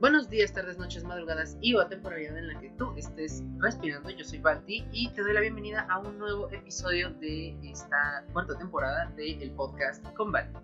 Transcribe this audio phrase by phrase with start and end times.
[0.00, 4.08] Buenos días, tardes, noches, madrugadas y o temporalidad en la que tú estés respirando.
[4.08, 8.56] Yo soy Balti y te doy la bienvenida a un nuevo episodio de esta cuarta
[8.56, 10.58] temporada del podcast con Balti.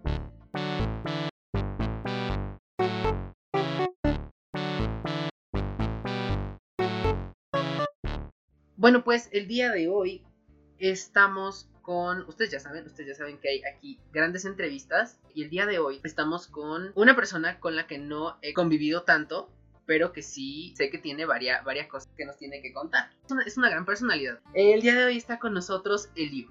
[8.78, 10.24] Bueno, pues el día de hoy
[10.78, 15.50] estamos con, ustedes ya saben, ustedes ya saben que hay aquí grandes entrevistas y el
[15.50, 19.48] día de hoy estamos con una persona con la que no he convivido tanto,
[19.86, 23.10] pero que sí sé que tiene varias, varias cosas que nos tiene que contar.
[23.46, 24.40] Es una, gran personalidad.
[24.52, 26.50] El día de hoy está con nosotros Elio.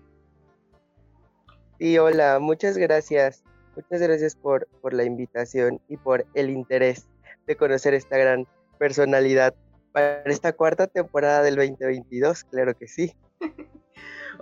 [1.80, 3.44] Sí, hola, muchas gracias.
[3.76, 7.09] Muchas gracias por, por la invitación y por el interés
[7.45, 8.48] de conocer esta gran
[8.80, 9.54] personalidad
[9.92, 13.14] para esta cuarta temporada del 2022, claro que sí.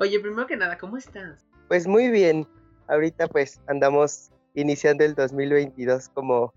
[0.03, 1.45] Oye, primero que nada, ¿cómo estás?
[1.70, 2.45] Pues muy bien.
[2.89, 6.53] Ahorita pues andamos iniciando el 2022 como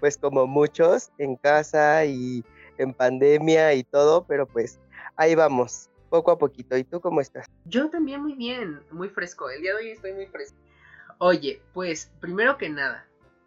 [0.00, 2.42] pues como muchos en casa y
[2.78, 4.80] en pandemia y todo, pero pues
[5.16, 6.74] ahí vamos, poco a poquito.
[6.78, 7.44] ¿Y tú cómo estás?
[7.66, 9.50] Yo también muy bien, muy fresco.
[9.50, 10.56] El día de hoy estoy muy fresco.
[11.18, 13.06] Oye, pues primero que nada,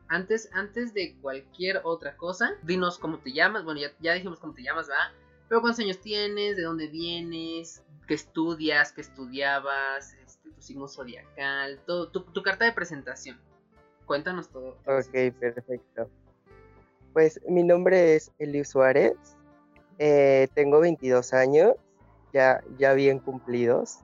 [0.09, 3.63] antes, antes de cualquier otra cosa, dinos cómo te llamas.
[3.63, 5.11] Bueno, ya, ya dijimos cómo te llamas, ¿va?
[5.47, 11.79] Pero cuántos años tienes, de dónde vienes, qué estudias, qué estudiaabas, este, tu signo zodiacal,
[11.85, 13.39] todo, tu, carta de presentación.
[14.07, 14.79] Cuéntanos todo.
[14.87, 16.09] Ok, perfecto.
[17.13, 19.13] Pues mi nombre es Eli Suárez,
[19.99, 21.75] eh, tengo 22 años,
[22.33, 23.99] ya, ya bien cumplidos.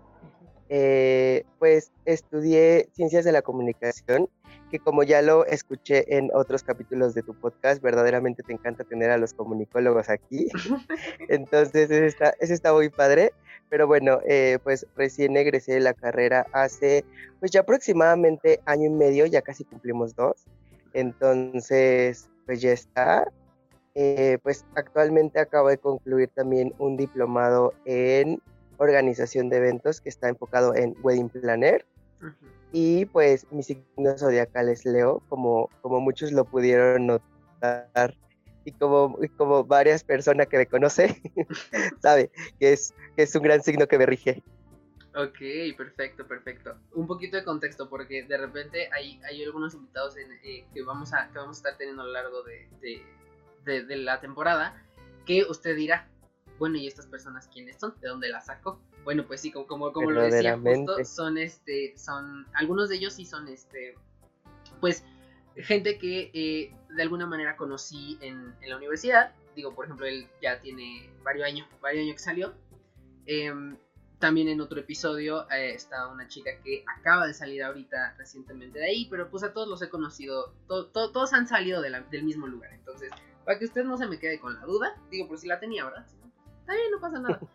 [0.69, 4.29] Eh, pues estudié ciencias de la comunicación,
[4.69, 9.09] que como ya lo escuché en otros capítulos de tu podcast, verdaderamente te encanta tener
[9.09, 10.47] a los comunicólogos aquí.
[11.29, 13.33] Entonces, eso está, eso está muy padre.
[13.69, 17.03] Pero bueno, eh, pues recién egresé de la carrera hace,
[17.39, 20.45] pues ya aproximadamente año y medio, ya casi cumplimos dos.
[20.93, 23.27] Entonces, pues ya está.
[23.95, 28.41] Eh, pues actualmente acabo de concluir también un diplomado en
[28.77, 31.85] organización de eventos que está enfocado en Wedding Planner.
[32.71, 38.15] Y pues mi signo zodiacal es Leo, como, como muchos lo pudieron notar
[38.65, 41.15] y como, como varias personas que me conocen,
[42.01, 44.43] sabe que es, que es un gran signo que me rige.
[45.15, 46.75] Ok, perfecto, perfecto.
[46.93, 51.29] Un poquito de contexto, porque de repente hay, hay algunos invitados eh, que, vamos a,
[51.29, 52.67] que vamos a estar teniendo a lo largo de,
[53.63, 54.83] de, la temporada,
[55.25, 56.09] que usted dirá,
[56.59, 57.93] bueno, ¿y estas personas quiénes son?
[58.01, 58.81] ¿De dónde las saco?
[59.05, 63.13] Bueno, pues sí, como, como, como lo decía justo, son este, son, algunos de ellos
[63.13, 63.95] sí son este,
[64.81, 65.05] pues,
[65.57, 69.33] gente que eh, de alguna manera conocí en, en, la universidad.
[69.55, 72.53] Digo, por ejemplo, él ya tiene varios años, varios años que salió.
[73.25, 73.77] Em,
[74.19, 78.85] también en otro episodio eh, está una chica que acaba de salir ahorita recientemente de
[78.85, 82.73] ahí, pero pues a todos los he conocido, todos han salido del mismo lugar.
[82.73, 83.11] Entonces,
[83.43, 85.85] para que usted no se me quede con la duda, digo, por si la tenía,
[85.85, 86.05] ¿verdad?
[86.61, 87.39] Está bien, no pasa nada.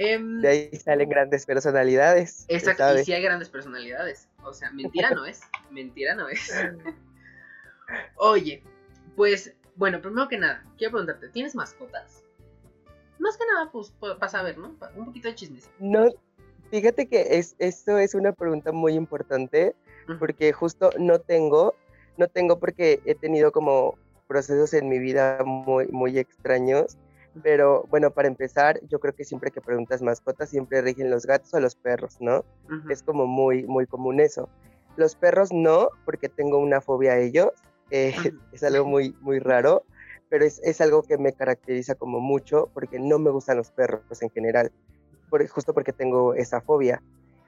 [0.00, 2.44] Em, de ahí salen grandes personalidades.
[2.46, 4.28] Exacto, y sí hay grandes personalidades.
[4.44, 5.40] O sea, mentira no es,
[5.72, 6.52] mentira no es.
[8.16, 8.62] Oye,
[9.16, 12.24] pues, bueno, primero que nada, quiero preguntarte, ¿tienes mascotas?
[13.18, 14.76] Más que nada, pues, para saber, ¿no?
[14.96, 15.70] Un poquito de chismes.
[15.78, 16.06] No,
[16.70, 19.74] fíjate que es, esto es una pregunta muy importante,
[20.18, 21.74] porque justo no tengo,
[22.16, 26.96] no tengo porque he tenido como procesos en mi vida muy, muy extraños.
[27.42, 31.52] Pero bueno, para empezar, yo creo que siempre que preguntas mascotas, siempre rigen los gatos
[31.54, 32.44] o los perros, ¿no?
[32.88, 34.48] Es como muy, muy común eso.
[34.96, 37.52] Los perros no, porque tengo una fobia a ellos.
[37.90, 38.14] Eh,
[38.52, 39.84] es algo muy, muy raro
[40.28, 44.02] pero es, es, algo que me caracteriza como mucho porque no me gustan los perros
[44.20, 44.70] en general,
[45.30, 47.02] por, justo porque tengo esa fobia.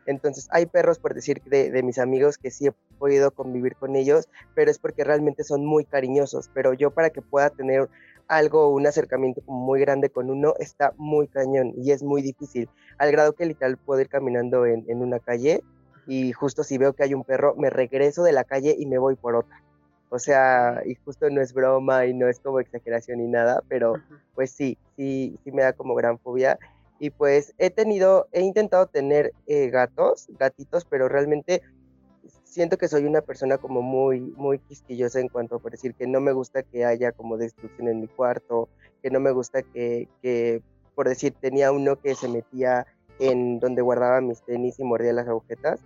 [0.06, 3.96] Entonces hay perros, por decir, de, de, mis amigos que sí he podido convivir con
[3.96, 6.50] ellos, pero es porque realmente son muy cariñosos.
[6.54, 7.88] Pero yo para que pueda tener
[8.26, 12.68] algo, un acercamiento muy grande con uno, está muy cañón y es muy difícil.
[12.98, 15.62] Al grado que literal puedo ir caminando en, en una calle
[16.06, 18.98] y justo si veo que hay un perro, me regreso de la calle y me
[18.98, 19.62] voy por otra.
[20.10, 23.94] O sea, y justo no es broma y no es como exageración ni nada, pero
[24.34, 26.58] pues sí, sí, sí me da como gran fobia.
[26.98, 31.62] Y pues he tenido, he intentado tener eh, gatos, gatitos, pero realmente
[32.42, 36.08] siento que soy una persona como muy, muy quisquillosa en cuanto a por decir que
[36.08, 38.68] no me gusta que haya como destrucción en mi cuarto,
[39.02, 40.60] que no me gusta que, que
[40.96, 42.84] por decir, tenía uno que se metía
[43.20, 45.80] en donde guardaba mis tenis y mordía las agujetas.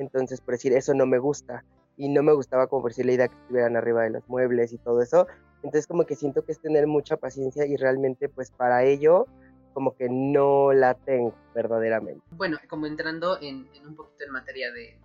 [0.00, 1.64] Entonces, por decir, eso no me gusta
[1.98, 4.72] y no me gustaba como por si la idea que estuvieran arriba de los muebles
[4.72, 5.26] y todo eso.
[5.56, 9.26] Entonces como que siento que es tener mucha paciencia y realmente pues para ello
[9.74, 12.24] como que no la tengo verdaderamente.
[12.30, 14.96] Bueno, como entrando en, un poquito en materia de,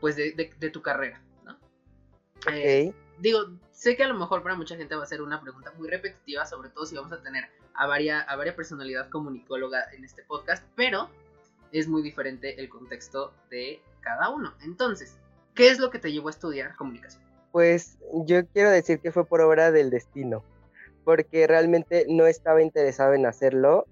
[0.00, 1.56] pues de, tu carrera, ¿no?
[2.52, 3.40] Eh, digo,
[3.72, 6.46] sé que a lo mejor para mucha gente va a ser una pregunta muy repetitiva,
[6.46, 7.44] sobre todo si vamos a tener
[7.74, 11.08] a varias, a varias personalidad comunicóloga en este podcast, pero
[11.72, 14.54] es muy diferente el contexto de cada uno.
[14.62, 15.18] Entonces,
[15.58, 17.20] ¿qué es lo que te llevó a estudiar comunicación?
[17.50, 20.44] Pues yo quiero decir que fue por obra del destino,
[21.04, 23.86] porque realmente no estaba interesado en hacerlo.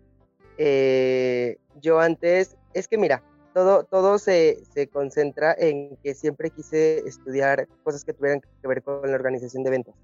[0.58, 3.20] Eh, yo antes, es que mira,
[3.52, 8.82] todo, todo se, se, concentra en que siempre quise estudiar cosas que tuvieran que ver
[8.84, 9.94] con la organización de eventos.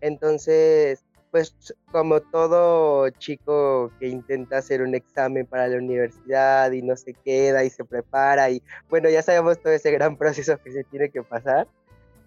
[0.00, 1.56] Entonces, pues
[1.90, 7.64] como todo chico que intenta hacer un examen para la universidad y no se queda
[7.64, 11.22] y se prepara y bueno, ya sabemos todo ese gran proceso que se tiene que
[11.22, 11.66] pasar.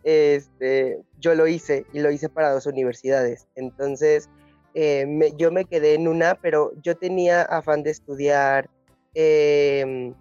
[0.03, 3.47] Este, yo lo hice y lo hice para dos universidades.
[3.55, 4.27] Entonces,
[4.73, 5.07] eh,
[5.37, 8.69] yo me quedé en una, pero yo tenía afán de estudiar
[9.13, 10.15] em,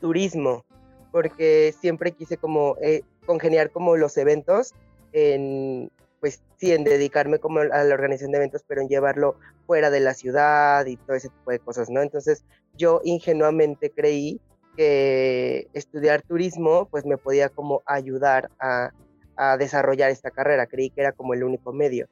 [0.00, 0.64] turismo,
[1.12, 4.74] porque siempre quise como eh, congeniar como los eventos
[5.12, 5.90] en,
[6.20, 9.36] pues sí, en dedicarme como a la organización de eventos, pero en llevarlo
[9.66, 12.02] fuera de la ciudad y todo ese tipo de cosas, ¿no?
[12.02, 14.40] Entonces yo ingenuamente creí
[14.76, 18.90] que estudiar turismo pues me podía como ayudar a,
[19.36, 22.08] a desarrollar esta carrera, creí que era como el único medio.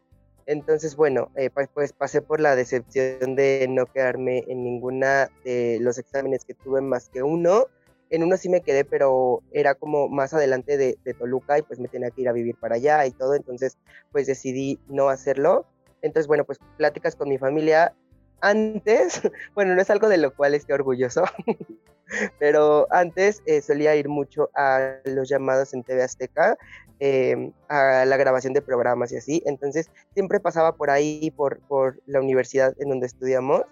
[0.47, 5.79] Entonces, bueno, eh, pues, pues, pasé por la decepción de no quedarme en ninguna de
[5.81, 7.67] los exámenes que tuve más que uno
[8.11, 11.89] en uno sí me quedé, pero era como más adelante de, Toluca y pues me
[11.89, 13.77] tenía que ir a vivir para allá y todo, entonces
[14.12, 15.67] pues decidí no hacerlo.
[16.03, 17.95] Entonces, bueno, pues pláticas con mi familia
[18.41, 19.23] antes,
[19.55, 21.25] bueno, no es algo de lo cual esté orgulloso,
[22.39, 26.56] pero antes eh, solía ir mucho a los llamados en TV Azteca,
[27.01, 32.01] em, a la grabación de programas y así, entonces siempre pasaba por ahí, por, por
[32.06, 33.62] la universidad en donde estudiamos,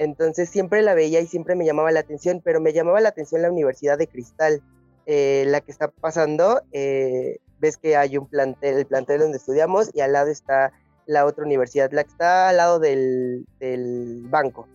[0.00, 3.42] entonces siempre la veía y siempre me llamaba la atención, pero me llamaba la atención
[3.42, 4.62] la Universidad de Cristal,
[5.04, 6.62] eh, la que está pasando.
[6.72, 10.72] Eh, ves que hay un plantel, el plantel donde estudiamos y al lado está
[11.04, 14.66] la otra universidad, la que está al lado del, del banco.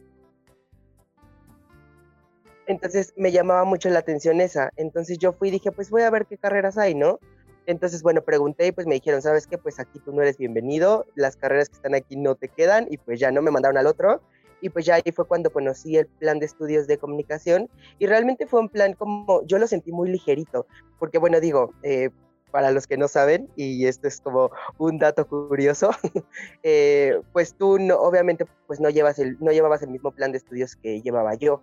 [2.68, 4.70] Entonces me llamaba mucho la atención esa.
[4.76, 7.20] Entonces yo fui y dije, pues voy a ver qué carreras hay, ¿no?
[7.66, 9.58] Entonces, bueno, pregunté y pues me dijeron, ¿sabes qué?
[9.58, 12.98] Pues aquí tú no eres bienvenido, las carreras que están aquí no te quedan y
[12.98, 14.22] pues ya no me mandaron al otro
[14.62, 17.70] y pues ya ahí fue cuando conocí el plan de estudios de comunicación
[18.00, 20.66] y realmente fue un plan como, yo lo sentí muy ligerito,
[21.00, 22.10] porque bueno, digo, eh,
[22.52, 25.90] para los que no saben, y esto es como un dato curioso,
[26.64, 30.38] eh, pues tú no, obviamente pues no, llevas el, no llevabas el mismo plan de
[30.38, 31.62] estudios que llevaba yo,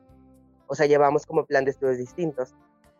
[0.66, 2.54] o sea, llevamos como plan de estudios distintos.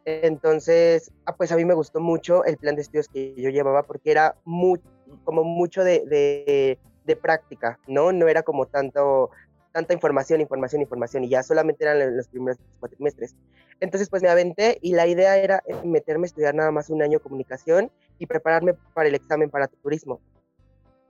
[0.04, 3.84] Entonces, ah, pues a mí me gustó mucho el plan de estudios que yo llevaba
[3.84, 4.80] porque era muy,
[5.24, 6.78] como mucho de,
[7.20, 8.12] práctica, ¿no?
[8.12, 9.30] No era como tanto
[9.72, 13.34] tanta información, información, información, y ya solamente eran los primeros cuatrimestres.
[13.80, 17.20] Entonces, pues me aventé y la idea era meterme a estudiar nada más un año
[17.20, 20.20] comunicación y prepararme para el examen para turismo.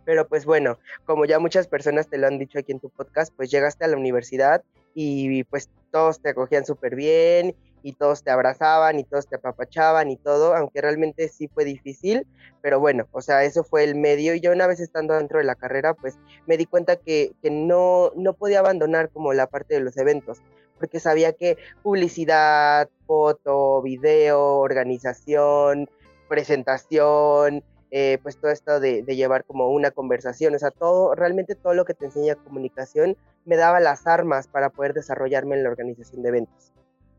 [0.05, 3.33] Pero pues bueno, como ya muchas personas te lo han dicho aquí en tu podcast,
[3.37, 8.31] pues llegaste a la universidad y pues todos te acogían súper bien y todos te
[8.31, 12.27] abrazaban y todos te apapachaban y todo, aunque realmente sí fue difícil,
[12.61, 15.45] pero bueno, o sea, eso fue el medio y yo una vez estando dentro de
[15.45, 19.75] la carrera, pues me di cuenta que, que no, no podía abandonar como la parte
[19.75, 20.41] de los eventos,
[20.79, 25.89] porque sabía que publicidad, foto, video, organización,
[26.29, 31.55] presentación, eh, pues todo esto de, de, llevar como una conversación, o sea, todo, realmente
[31.55, 35.71] todo lo que te enseña comunicación me daba las armas para poder desarrollarme en la
[35.71, 36.73] organización de eventos.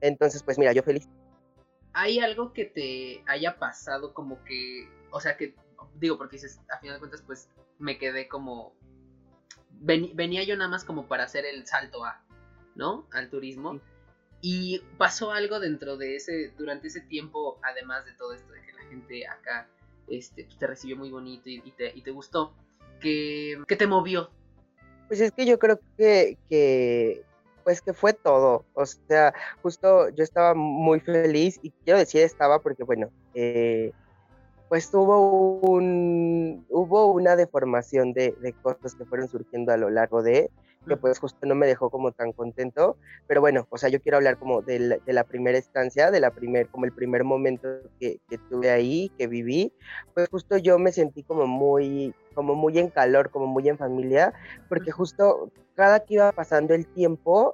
[0.03, 1.07] Entonces, pues mira, yo feliz.
[1.93, 5.55] ¿Hay algo que te haya pasado como que, o sea, que,
[5.95, 7.47] digo, porque dices, a final de cuentas, pues
[7.79, 8.73] me quedé como,
[9.79, 12.21] venía yo nada más como para hacer el salto a,
[12.75, 13.07] ¿no?
[13.13, 13.79] Al turismo.
[14.41, 18.73] Y pasó algo dentro de ese, durante ese tiempo, además de todo esto, de que
[18.73, 19.69] la gente acá
[20.09, 22.53] este, pues, te recibió muy bonito y, te, y te, gustó,
[22.99, 24.29] que, que, te movió.
[25.07, 27.23] Pues es que yo creo que, que
[27.63, 28.65] pues que fue todo.
[28.73, 33.91] O sea, justo yo estaba muy feliz y quiero decir estaba porque, bueno, eh,
[34.69, 40.23] pues hubo, un, hubo una deformación de, de, cosas que fueron surgiendo a lo largo
[40.23, 40.49] de,
[40.85, 42.97] que pues justo no me dejó como tan contento,
[43.27, 46.19] pero bueno, o sea, yo quiero hablar como de la, de la primera estancia, de
[46.19, 47.67] la primer, como el primer momento
[47.99, 49.73] que, que, tuve ahí, que viví,
[50.13, 54.33] pues justo yo me sentí como muy, como muy en calor, como muy en familia,
[54.69, 57.53] porque justo cada que iba pasando el tiempo,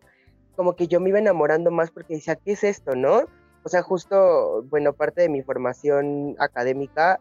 [0.55, 3.25] como que yo me iba enamorando más porque decía, ¿qué es esto, no?
[3.63, 7.19] O sea, justo, bueno, parte de mi formación académica,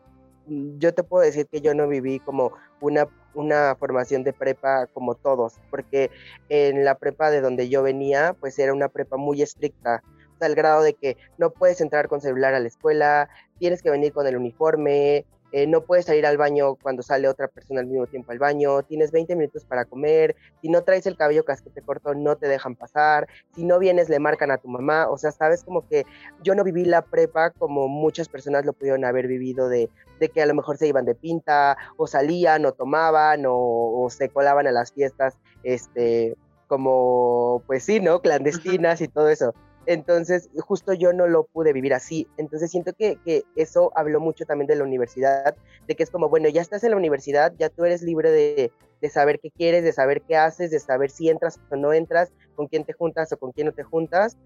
[0.49, 5.15] yo te puedo decir que yo no viví como una, una formación de prepa como
[5.15, 6.11] todos, porque
[6.49, 10.03] en la prepa de donde yo venía, pues era una prepa muy estricta,
[10.41, 13.29] al grado de que no puedes entrar con celular a la escuela,
[13.59, 17.49] tienes que venir con el uniforme, eh, no puedes salir al baño cuando sale otra
[17.49, 21.17] persona al mismo tiempo al baño, tienes 20 minutos para comer, si no traes el
[21.17, 25.09] cabello casquete corto no te dejan pasar, si no vienes le marcan a tu mamá,
[25.09, 26.05] o sea, sabes como que
[26.43, 29.91] yo no viví la prepa como muchas personas lo pudieron haber vivido de,
[30.21, 34.11] de que a lo mejor se iban de pinta o salían o tomaban o, o
[34.11, 36.37] se colaban a las fiestas, este,
[36.69, 38.21] como, pues sí, ¿no?
[38.21, 39.55] Clandestinas y todo eso.
[39.89, 42.29] Entonces, justo yo no lo pude vivir así.
[42.37, 43.17] Entonces, siento que,
[43.57, 46.91] eso habló mucho también de la universidad, de que es como, bueno, ya estás en
[46.91, 48.71] la universidad, ya tú eres libre de,
[49.09, 52.67] saber qué quieres, de saber qué haces, de saber si entras o no entras, con
[52.67, 54.37] quién te juntas o con quién no te juntas.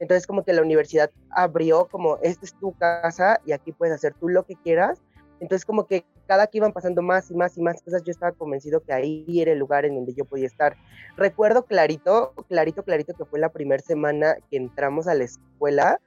[0.00, 4.14] Entonces, como que la universidad abrió como, esta es tu casa y aquí puedes hacer
[4.14, 5.00] tú lo que quieras.
[5.40, 8.32] Entonces, como que cada que iban pasando más y más y más cosas, yo estaba
[8.32, 10.76] convencido que ahí era el lugar en donde yo podía estar.
[11.16, 16.00] Recuerdo clarito, clarito, clarito que fue la primera semana que entramos a la escuela.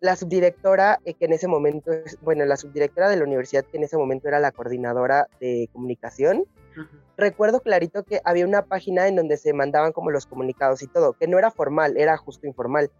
[0.00, 1.90] La subdirectora, eh, que en ese momento,
[2.22, 6.44] bueno, la subdirectora de la universidad, que en ese momento era la coordinadora de comunicación,
[7.18, 11.12] recuerdo clarito que había una página en donde se mandaban como los comunicados y todo,
[11.12, 12.90] que no era formal, era justo informal.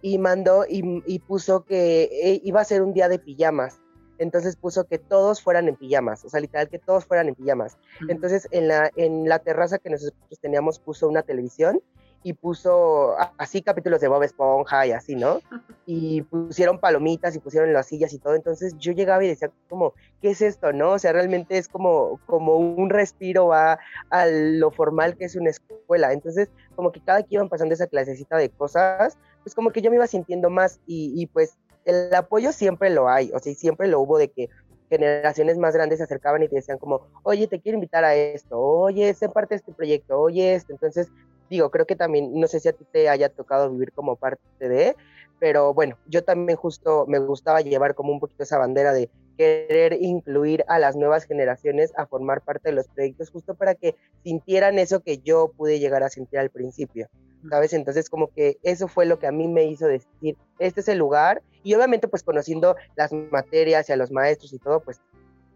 [0.00, 3.80] Y mandó y, y puso que eh, iba a ser un día de pijamas
[4.18, 7.78] entonces puso que todos fueran en pijamas, o sea, literal que todos fueran en pijamas.
[8.08, 11.80] Entonces en la, en la terraza que nosotros teníamos puso una televisión
[12.22, 15.40] y puso así capítulos de Bob Esponja y así, ¿no?
[15.90, 18.34] Y pusieron palomitas y pusieron las sillas y todo.
[18.34, 20.90] Entonces yo llegaba y decía como, ¿qué es esto, no?
[20.92, 23.78] O sea, realmente es como, como un respiro a,
[24.10, 26.12] a lo formal que es una escuela.
[26.12, 29.88] Entonces, como que cada que iban pasando esa clasecita de cosas, pues como que yo
[29.88, 33.88] me iba sintiendo más y, y pues el apoyo siempre lo hay, o sea, siempre
[33.88, 34.48] lo hubo de que
[34.88, 38.58] generaciones más grandes se acercaban y te decían como, oye, te quiero invitar a esto,
[38.58, 40.72] oye, sé parte de este proyecto, oye, esto.
[40.72, 41.08] Entonces,
[41.50, 44.40] digo, creo que también, no sé si a ti te haya tocado vivir como parte
[44.60, 44.96] de,
[45.38, 49.92] pero bueno, yo también justo me gustaba llevar como un poquito esa bandera de querer
[50.00, 53.94] incluir a las nuevas generaciones a formar parte de los proyectos, justo para que
[54.24, 57.08] sintieran eso que yo pude llegar a sentir al principio.
[57.48, 57.72] ¿Sabes?
[57.72, 60.98] Entonces como que eso fue lo que a mí me hizo decir, este es el
[60.98, 65.00] lugar, y obviamente pues conociendo las materias y a los maestros y todo, pues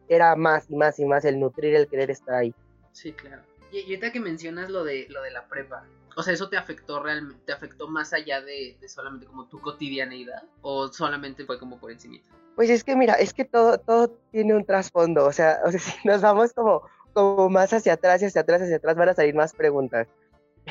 [0.09, 2.55] era más y más y más el nutrir, el querer estar ahí.
[2.93, 3.43] Sí, claro.
[3.71, 5.85] Y, ahorita que mencionas lo de, lo de la prepa,
[6.17, 10.43] o sea, ¿eso te afectó realmente, te afectó más allá de, solamente como tu cotidianeidad?
[10.61, 12.19] ¿O solamente fue como por encima?
[12.55, 15.81] Pues es que mira, es que todo, todo tiene un trasfondo, o sea, o sea,
[15.81, 16.83] si nos vamos como,
[17.15, 20.07] como más hacia atrás y hacia atrás, hacia atrás, van a salir más preguntas.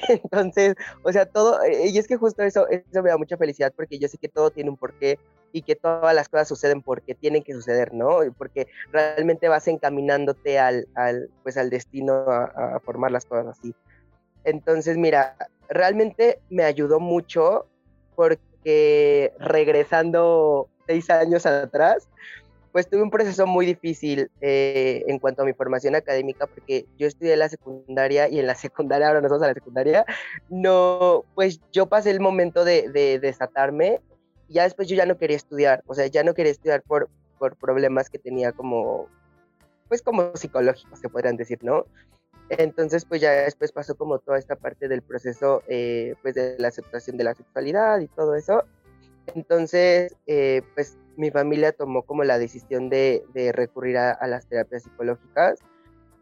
[0.23, 3.73] Entonces, o sea, todo, eh, y es que justo eso, eso me da mucha felicidad
[3.75, 5.19] porque yo sé que todo tiene un porqué
[5.51, 8.19] y que todas las cosas suceden porque tienen que suceder, ¿no?
[8.37, 13.75] Porque realmente vas encaminándote al, al pues al destino a, a, formar las cosas así.
[14.43, 15.35] Entonces, mira,
[15.69, 17.67] realmente me ayudó mucho
[18.15, 22.07] porque regresando seis años atrás,
[22.71, 27.07] pues tuve un proceso muy difícil eh, en cuanto a mi formación académica, porque yo
[27.07, 30.05] estudié la secundaria y en la secundaria, ahora nos vamos a la secundaria,
[30.49, 34.01] no, pues yo pasé el momento de, de, desatarme
[34.47, 37.09] y ya después yo ya no quería estudiar, o sea, ya no quería estudiar por,
[37.37, 39.07] por problemas que tenía como,
[39.87, 41.85] pues como psicológicos, se podrían decir, ¿no?
[42.57, 46.67] Entonces, pues ya después pasó como toda esta parte del proceso, eh, pues de la
[46.67, 48.65] aceptación de la sexualidad y todo eso.
[49.27, 55.59] Entonces, eh, pues mi familia tomó como la decisión de, recurrir a, las terapias psicológicas.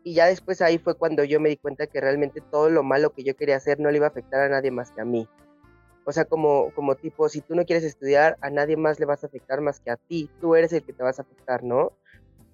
[0.03, 3.11] Y ya después ahí fue cuando yo me di cuenta que realmente todo lo malo
[3.11, 5.27] que yo quería hacer no le iba a afectar a nadie más que a mí.
[6.05, 9.23] O sea, como, como tipo, si tú no quieres estudiar, a nadie más le vas
[9.23, 10.29] a afectar más que a ti.
[10.39, 11.91] Tú eres el que te vas a afectar, ¿no?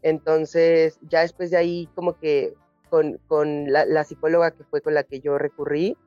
[0.02, 2.54] Entonces, ya después de ahí, como que
[2.90, 5.98] con, con la, la, psicóloga que fue con la que yo recurrí,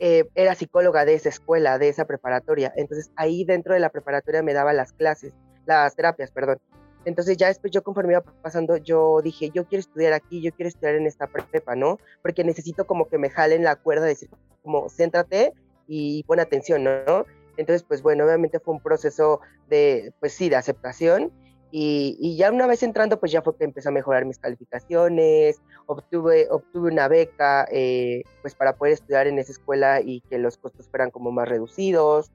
[0.00, 2.72] eh, era psicóloga de esa escuela, de esa preparatoria.
[2.76, 5.34] Entonces ahí dentro de la preparatoria me daba las clases,
[5.66, 6.58] las terapias, perdón.
[7.04, 10.68] Entonces ya después yo conforme iba pasando, yo dije, yo quiero estudiar aquí, yo quiero
[10.68, 11.98] estudiar en esta prepa, ¿no?
[12.22, 14.30] Porque necesito como que me jalen la cuerda, decir,
[14.62, 15.52] como, céntrate
[15.86, 17.26] y pon atención, ¿no?
[17.56, 21.30] Entonces, pues bueno, obviamente fue un proceso de, pues sí, de aceptación
[21.72, 26.48] y, ya una vez entrando, pues ya fue que empezó a mejorar mis calificaciones, obtuve,
[26.50, 30.88] obtuve una beca, eh, pues para poder estudiar en esa escuela y que los costos
[30.88, 32.30] fueran como más reducidos.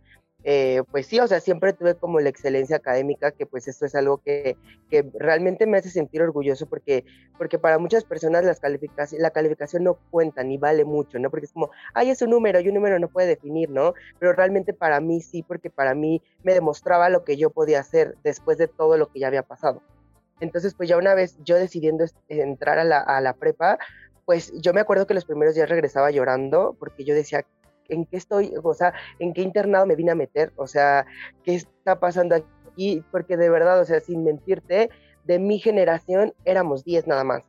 [0.48, 3.96] Eh, pues sí, o sea, siempre tuve como la excelencia académica, que pues esto es
[3.96, 4.56] algo que,
[4.92, 7.04] que realmente me hace sentir orgulloso porque,
[7.36, 11.32] porque para muchas personas las calificaciones, la calificación no cuenta ni vale mucho, ¿no?
[11.32, 13.96] Porque es como, ay, es un número y un número no puede definir, ¿no?
[14.20, 18.16] Pero realmente para mí sí, porque para mí me demostraba lo que yo podía hacer
[18.24, 19.82] después de todo lo que ya había pasado.
[20.42, 23.80] Entonces, pues ya una vez yo decidiendo entrar a la, a la prepa,
[24.26, 27.46] pues yo me acuerdo que los primeros días regresaba llorando porque yo decía,
[27.90, 31.06] en qué estoy, o sea, en qué internado me vine a meter, o sea,
[31.44, 34.90] qué está pasando aquí, porque de verdad, o sea, sin mentirte,
[35.24, 37.44] de mi generación éramos 10 nada más.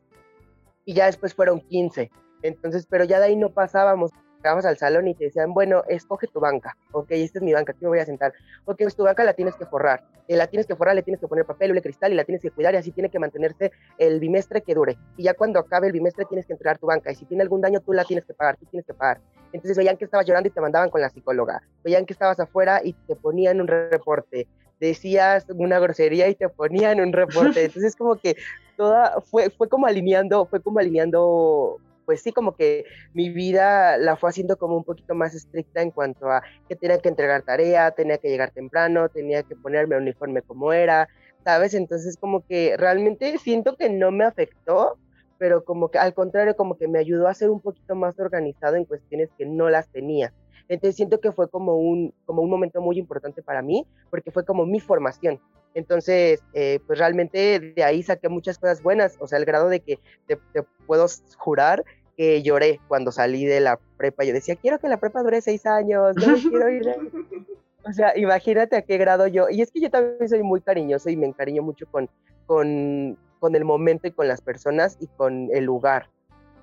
[0.84, 2.10] Y ya después fueron 15.
[2.42, 4.12] Entonces, pero ya de ahí no pasábamos
[4.46, 7.72] llegabas al salón y te decían, bueno, escoge tu banca, ok, esta es mi banca,
[7.72, 8.32] aquí me voy a sentar,
[8.64, 11.20] ok, pues tu banca la tienes que forrar, eh, la tienes que forrar, le tienes
[11.20, 13.72] que poner papel, de cristal y la tienes que cuidar y así tiene que mantenerse
[13.98, 14.96] el bimestre que dure.
[15.16, 17.60] Y ya cuando acabe el bimestre tienes que entregar tu banca y si tiene algún
[17.60, 19.20] daño tú la tienes que pagar, tú tienes que pagar.
[19.52, 22.82] Entonces veían que estabas llorando y te mandaban con la psicóloga, veían que estabas afuera
[22.84, 24.46] y te ponían un reporte,
[24.78, 27.64] decías una grosería y te ponían un reporte.
[27.64, 28.36] Entonces como que
[28.76, 34.16] toda fue, fue como alineando, fue como alineando pues sí, como que mi vida la
[34.16, 37.90] fue haciendo como un poquito más estricta en cuanto a que tenía que entregar tarea,
[37.90, 41.08] tenía que llegar temprano, tenía que ponerme uniforme como era,
[41.44, 41.74] ¿sabes?
[41.74, 44.96] Entonces como que realmente siento que no me afectó,
[45.36, 48.76] pero como que al contrario, como que me ayudó a ser un poquito más organizado
[48.76, 50.32] en cuestiones que no las tenía.
[50.68, 54.44] Entonces siento que fue como un, como un momento muy importante para mí, porque fue
[54.44, 55.40] como mi formación.
[55.76, 59.80] Entonces, eh, pues realmente de ahí saqué muchas cosas buenas, o sea, el grado de
[59.80, 60.38] que te,
[60.86, 61.04] puedo
[61.36, 61.84] jurar
[62.16, 64.24] que lloré cuando salí de la prepa.
[64.24, 66.82] Yo decía, quiero que la prepa dure seis años, no quiero ir.
[67.88, 69.48] O sea, imagínate a qué grado yo.
[69.48, 72.10] Y es que yo también soy muy cariñoso y me encariño mucho con,
[72.46, 76.10] con, con el momento y con las personas y con el lugar.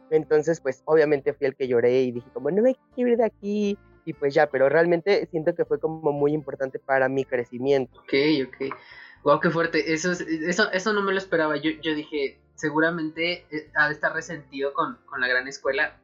[0.09, 3.23] Entonces, pues obviamente fui el que lloré y dije, como, no me quiero ir de
[3.23, 3.77] aquí.
[4.05, 7.99] Y pues ya, pero realmente siento que fue como muy importante para mi crecimiento.
[7.99, 8.13] Ok,
[8.47, 8.75] ok.
[9.23, 9.93] Wow, qué fuerte.
[9.93, 11.55] Eso, eso, eso no me lo esperaba.
[11.55, 15.97] Yo, yo dije, seguramente eh, ha de estar resentido con, con, la gran escuela.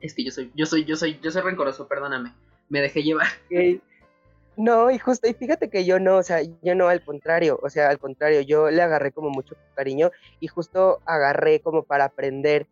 [0.00, 2.34] Es que yo soy, yo soy, yo soy, yo soy rencoroso, perdóname.
[2.68, 3.26] Me dejé llevar.
[4.56, 7.70] No, y justo, y fíjate que yo no, o sea, yo no, al contrario, o
[7.70, 12.66] sea, al contrario, yo le agarré como mucho cariño y justo agarré como para aprender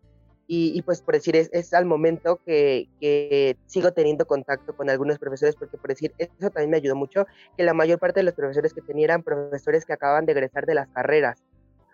[0.53, 5.17] y, pues por decir, es, es al momento que, que, sigo teniendo contacto con algunos
[5.17, 7.25] profesores, porque por decir, eso también me ayudó mucho,
[7.57, 10.67] que la mayor parte de los profesores que tenía eran profesores que acaban de egresar
[10.67, 11.41] de las carreras.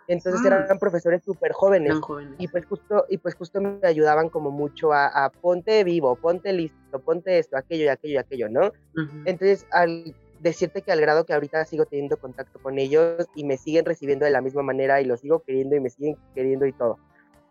[0.08, 0.64] Entonces ah.
[0.64, 1.96] eran profesores súper jóvenes,
[2.38, 6.98] Y pues justo, y pues justo me ayudaban como mucho a, ponte vivo, ponte listo,
[7.00, 8.72] ponte esto, aquello y aquello y aquello, ¿no?
[9.26, 13.58] Entonces, al decirte que al grado que ahorita sigo teniendo contacto con ellos y me
[13.58, 16.72] siguen recibiendo de la misma manera y los sigo queriendo y me siguen queriendo y
[16.72, 16.98] todo.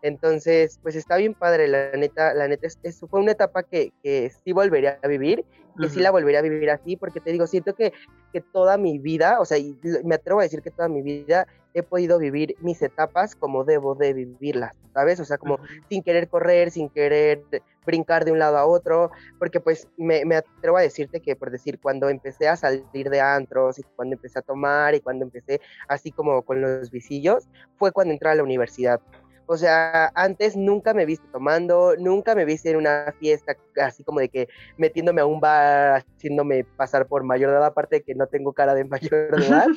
[0.06, 4.32] Entonces, pues está bien padre, la neta, la neta, es, fue una etapa que, que,
[4.44, 5.44] sí volvería a vivir,
[5.82, 7.92] que sí la volvería a vivir así, porque te digo, siento que,
[8.32, 11.48] que toda mi vida, o sea, y me atrevo a decir que toda mi vida
[11.74, 15.20] he podido vivir mis etapas como debo de vivirlas, ¿sabes?
[15.20, 15.58] O sea, como
[15.90, 17.42] sin querer correr, sin querer
[17.84, 21.50] brincar de un lado a otro, porque pues me, me, atrevo a decirte que, por
[21.50, 25.62] decir, cuando empecé a salir de antros y cuando empecé a tomar y cuando empecé
[25.88, 29.02] así como con los visillos, fue cuando entré a la universidad.
[29.48, 34.20] O sea, antes nunca me viste tomando, nunca me viste en una fiesta así como
[34.20, 38.16] de que metiéndome a un bar, haciéndome pasar por mayor de edad, aparte de que
[38.16, 39.68] no tengo cara de mayor de edad.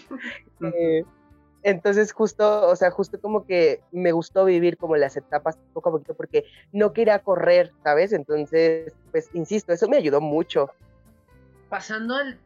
[0.61, 1.05] Eh,
[1.63, 5.93] entonces justo, o sea, justo como que me gustó vivir como las etapas poco a
[5.93, 8.13] poquito porque no quería correr, ¿sabes?
[8.13, 10.71] Entonces, pues, insisto, eso me ayudó mucho.
[11.69, 12.41] Pasando al,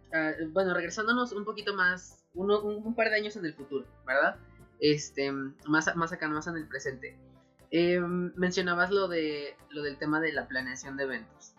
[0.53, 4.37] bueno, regresándonos un poquito más, un par de años en el futuro, ¿verdad?
[4.83, 7.17] Este, más, más acá, más en el presente.
[7.71, 11.55] Em, mencionabas lo, de, lo del tema de la planeación de eventos.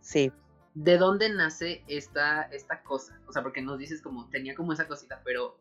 [0.00, 0.32] Sí.
[0.74, 3.20] ¿De dónde nace esta, esta cosa?
[3.26, 5.58] O sea, porque nos dices como, tenía como esa cosita, pero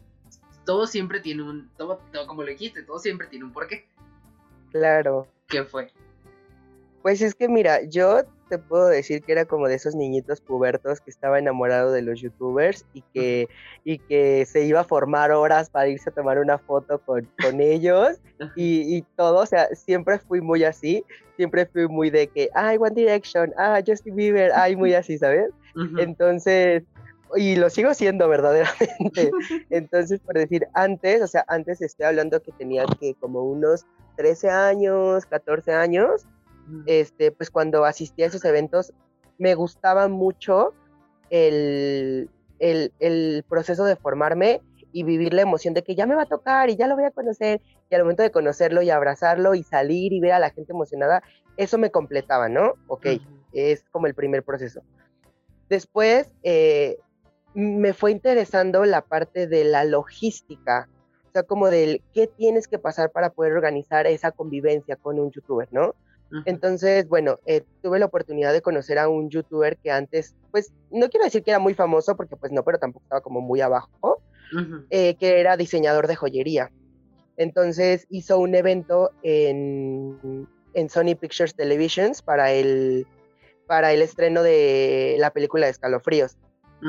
[0.65, 3.85] todo siempre tiene un, todo, todo como lo dijiste, todo siempre tiene un porqué.
[4.71, 5.27] Claro.
[5.47, 5.91] ¿Qué fue?
[7.07, 10.99] Pues es que mira, yo te puedo decir que era como de esos niñitos pubertos
[10.99, 13.47] que estaba enamorado de los youtubers y que,
[13.85, 17.61] y que se iba a formar horas para irse a tomar una foto con, con
[17.61, 18.19] ellos
[18.57, 21.05] y, y, todo, o sea, siempre fui muy así,
[21.37, 25.51] siempre fui muy de que, ay, One Direction, ah, Justin Bieber, ay, muy así, ¿sabes?
[25.97, 26.83] Entonces,
[27.37, 29.31] y lo sigo siendo verdaderamente.
[29.69, 33.85] Entonces, por decir, antes, o sea, antes estoy hablando que tenía que como unos
[34.17, 36.27] 13 años, 14 años,
[36.85, 38.93] este, pues cuando asistía a esos eventos,
[39.37, 40.73] me gustaba mucho
[41.29, 46.27] el, el, proceso de formarme y vivir la emoción de que ya me va a
[46.27, 47.61] tocar y ya lo voy a conocer.
[47.89, 51.21] Y al momento de conocerlo y abrazarlo y salir y ver a la gente emocionada,
[51.57, 52.73] eso me completaba, ¿no?
[52.87, 53.07] Ok,
[53.53, 54.81] es como el primer proceso.
[55.69, 56.97] Después eh,
[57.53, 60.87] me fue interesando la parte de la logística,
[61.27, 65.31] o sea, como del qué tienes que pasar para poder organizar esa convivencia con un
[65.31, 65.95] youtuber, ¿no?
[66.45, 71.09] Entonces, bueno, eh, tuve la oportunidad de conocer a un youtuber que antes, pues, no
[71.09, 74.21] quiero decir que era muy famoso, porque pues no, pero tampoco estaba como muy abajo,
[74.89, 76.71] eh, que era diseñador de joyería.
[77.37, 83.05] Entonces hizo un evento en, en Sony Pictures Televisions para el,
[83.67, 86.37] para el estreno de la película de Escalofríos.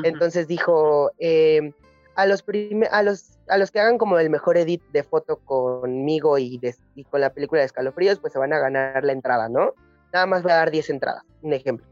[0.03, 1.73] Entonces dijo, em,
[2.15, 2.43] a los,
[2.91, 6.59] a los, a los que hagan como el mejor edit de foto conmigo y,
[6.95, 9.73] y con la película de escalofríos, pues se van a ganar la entrada, ¿no?
[10.11, 11.85] Nada más voy a dar 10 entradas, un ejemplo.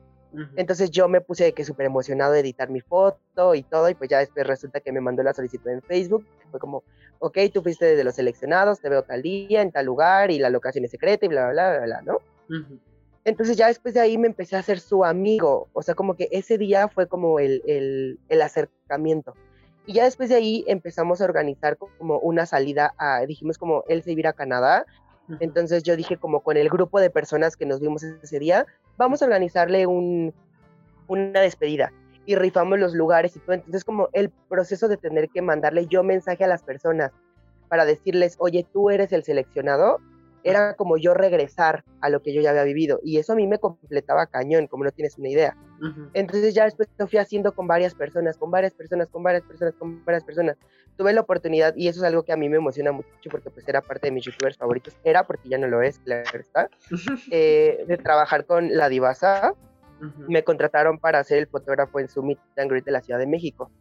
[0.55, 3.95] Entonces yo me puse de que súper emocionado de editar mi foto y todo, y
[3.95, 6.27] pues ya después resulta que me mandó la solicitud en Facebook.
[6.51, 6.83] Fue como,
[7.19, 10.49] ok, tú fuiste de los seleccionados, te veo tal día, en tal lugar, y la
[10.49, 12.19] locación es secreta, y bla, bla, bla, bla, ¿no?
[13.23, 16.29] Entonces ya después de ahí me empecé a hacer su amigo, o sea, como que
[16.31, 19.33] ese día fue como el, el, el acercamiento.
[19.87, 24.03] Y ya después de ahí empezamos a organizar como una salida a, dijimos como él
[24.03, 24.85] se iba a Canadá,
[25.39, 28.65] entonces yo dije como con el grupo de personas que nos vimos ese día,
[28.97, 30.33] vamos a organizarle un,
[31.07, 31.93] una despedida
[32.25, 33.53] y rifamos los lugares y todo.
[33.53, 37.13] Entonces como el proceso de tener que mandarle yo mensaje a las personas
[37.69, 39.99] para decirles, oye, tú eres el seleccionado,
[40.49, 42.99] era como yo regresar a lo que yo ya había vivido.
[43.03, 45.57] Y eso a mí me completaba cañón, como no tienes una idea.
[46.13, 49.75] Entonces ya después lo fui haciendo con varias personas, con varias personas, con varias personas,
[49.75, 50.57] con varias personas.
[50.95, 53.67] Tuve la oportunidad, y eso es algo que a mí me emociona mucho, porque pues
[53.67, 56.69] era parte de mis youtubers favoritos, era porque ya no lo es, claro está,
[57.31, 59.53] eh, de trabajar con La Divasa.
[60.27, 63.25] Me contrataron para ser el fotógrafo en su Meet and Greet de la Ciudad de
[63.25, 63.71] México.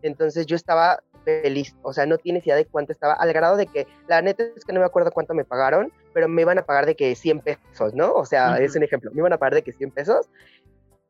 [0.00, 3.66] Entonces yo estaba feliz, o sea, no tienes idea de cuánto estaba, al grado de
[3.66, 6.64] que, la neta es que no me acuerdo cuánto me pagaron, pero me iban a
[6.64, 8.12] pagar de que 100 pesos, ¿no?
[8.12, 10.30] O sea, es un ejemplo, me iban a pagar de que 100 pesos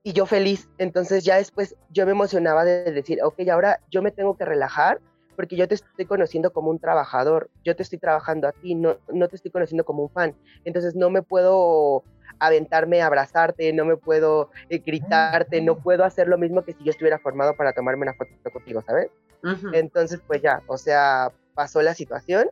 [0.07, 0.69] y yo feliz.
[0.79, 5.01] Entonces ya después yo me emocionaba de decir, ok, ahora yo me tengo que relajar
[5.35, 8.99] porque yo te estoy conociendo como un trabajador, yo te estoy trabajando a ti, no,
[9.13, 10.35] no te estoy conociendo como un fan.
[10.65, 12.05] Entonces no me puedo
[12.39, 16.91] aventarme abrazarte, no me puedo eh, gritarte, no puedo hacer lo mismo que si yo
[16.91, 19.09] estuviera formado para tomarme una foto contigo, ¿sabes?
[19.73, 22.51] Entonces, pues ya, o sea, pasó la situación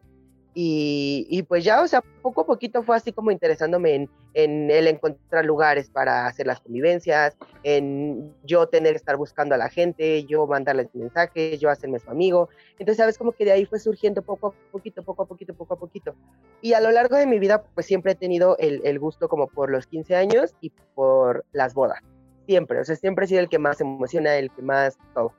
[0.56, 4.86] y, pues ya, o sea, poco a poquito fue así como interesándome en, en, el
[4.86, 10.24] encontrar lugares para hacer las convivencias, en yo tener que estar buscando a la gente,
[10.24, 12.48] yo mandarles mensajes, yo hacerme su amigo.
[12.78, 15.74] Entonces, sabes, como que de ahí fue surgiendo poco a poquito, poco a poquito, poco
[15.74, 16.14] a poquito.
[16.62, 19.48] Y a lo largo de mi vida, pues siempre he tenido el, el gusto como
[19.48, 22.00] por los 15 años y por las bodas.
[22.46, 25.32] Siempre, o sea, siempre he sido el que más emociona, el que más todo.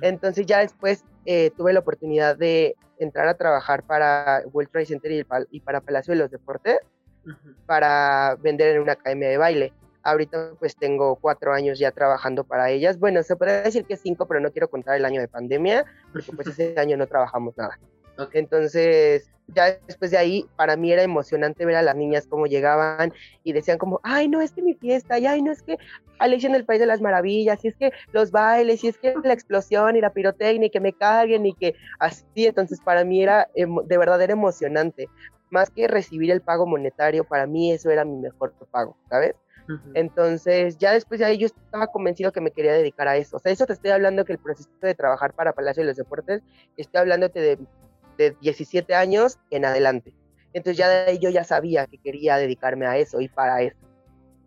[0.00, 5.26] Entonces ya después eh, tuve la oportunidad de entrar a trabajar para World Trade Center
[5.50, 6.78] y, para Palacio de los Deportes
[7.66, 9.72] para vender en una academia de baile.
[10.02, 12.98] Ahorita pues tengo cuatro años ya trabajando para ellas.
[12.98, 16.32] Bueno, se puede decir que cinco, pero no quiero contar el año de pandemia, porque
[16.32, 17.78] pues ese año no trabajamos nada.
[18.32, 23.12] Entonces, ya después de ahí, para mí era emocionante ver a las niñas cómo llegaban
[23.44, 25.78] y decían como, ay, no, es que mi fiesta, y ay, no, es que
[26.18, 29.14] Alicia en el País de las Maravillas, y es que los bailes, y es que
[29.22, 33.22] la explosión y la pirotecnia, y que me caguen, y que así, entonces para mí
[33.22, 35.08] era, de verdad era emocionante.
[35.50, 39.34] Más que recibir el pago monetario, para mí eso era mi mejor pago, ¿sabes?
[39.92, 43.36] Entonces, ya después de ahí yo estaba convencido que me quería dedicar a eso.
[43.36, 45.96] O sea, eso te estoy hablando que el proceso de trabajar para Palacio de los
[45.96, 46.42] Deportes,
[46.78, 47.58] estoy hablándote de
[48.18, 50.12] de 17 años en adelante.
[50.52, 53.78] Entonces ya de ahí yo ya sabía que quería dedicarme a eso y para eso.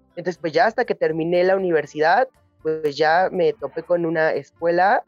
[0.09, 2.27] Entonces pues ya hasta que terminé la universidad,
[2.61, 5.03] pues ya me topé con una escuela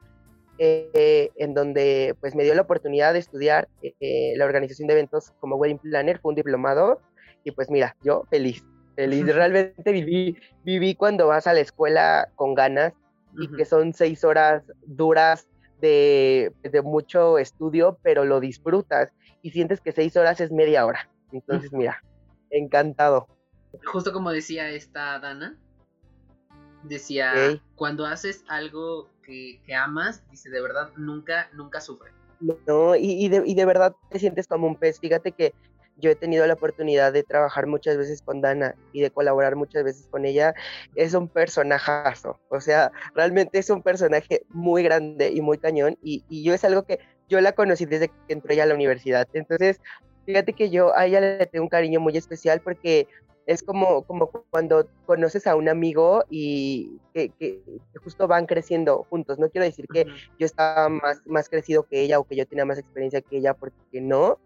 [0.57, 5.33] eh, en donde pues me dio la oportunidad de estudiar eh, la organización de eventos
[5.39, 7.01] como wedding planner, fue un diplomado
[7.43, 8.63] y pues mira, yo feliz,
[8.95, 12.93] feliz, realmente viví, viví cuando vas a la escuela con ganas
[13.37, 15.47] y que son seis horas duras
[15.83, 19.09] de, mucho estudio, pero lo disfrutas
[19.41, 21.09] y sientes que seis horas es media hora.
[21.31, 22.01] Entonces, mira,
[22.49, 23.27] encantado.
[23.85, 25.57] Justo como decía esta Dana,
[26.83, 32.11] decía, cuando haces algo que, amas, dice, de verdad, nunca, nunca sufre.
[32.39, 34.99] No, y, de, y de verdad te sientes como un pez.
[34.99, 35.53] Fíjate que
[35.97, 39.83] yo he tenido la oportunidad de trabajar muchas veces con Dana y de colaborar muchas
[39.83, 40.53] veces con ella.
[40.95, 46.23] Es un personajazo, o sea, realmente es un personaje muy grande y muy cañón y,
[46.43, 49.27] yo es algo que yo la conocí desde que entré a la universidad.
[49.33, 49.79] Entonces,
[50.25, 53.07] fíjate que yo a ella le tengo un cariño muy especial porque
[53.45, 57.61] es como, como cuando conoces a un amigo y que,
[58.03, 59.39] justo van creciendo juntos.
[59.39, 60.05] No quiero decir que
[60.39, 63.53] yo estaba más, más crecido que ella o que yo tenía más experiencia que ella,
[63.53, 64.39] porque no,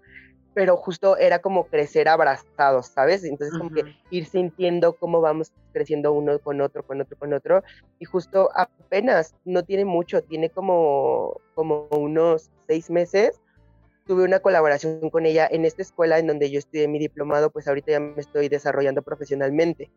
[0.57, 3.23] pero justo era como crecer abrazados, ¿sabes?
[3.23, 7.63] Entonces como que ir sintiendo cómo vamos creciendo uno con otro, con otro, con otro,
[7.99, 13.39] y justo apenas, no tiene mucho, tiene como, como unos seis meses,
[14.07, 17.67] tuve una colaboración con ella en esta escuela en donde yo estudié mi diplomado, pues
[17.67, 19.91] ahorita ya me estoy desarrollando profesionalmente.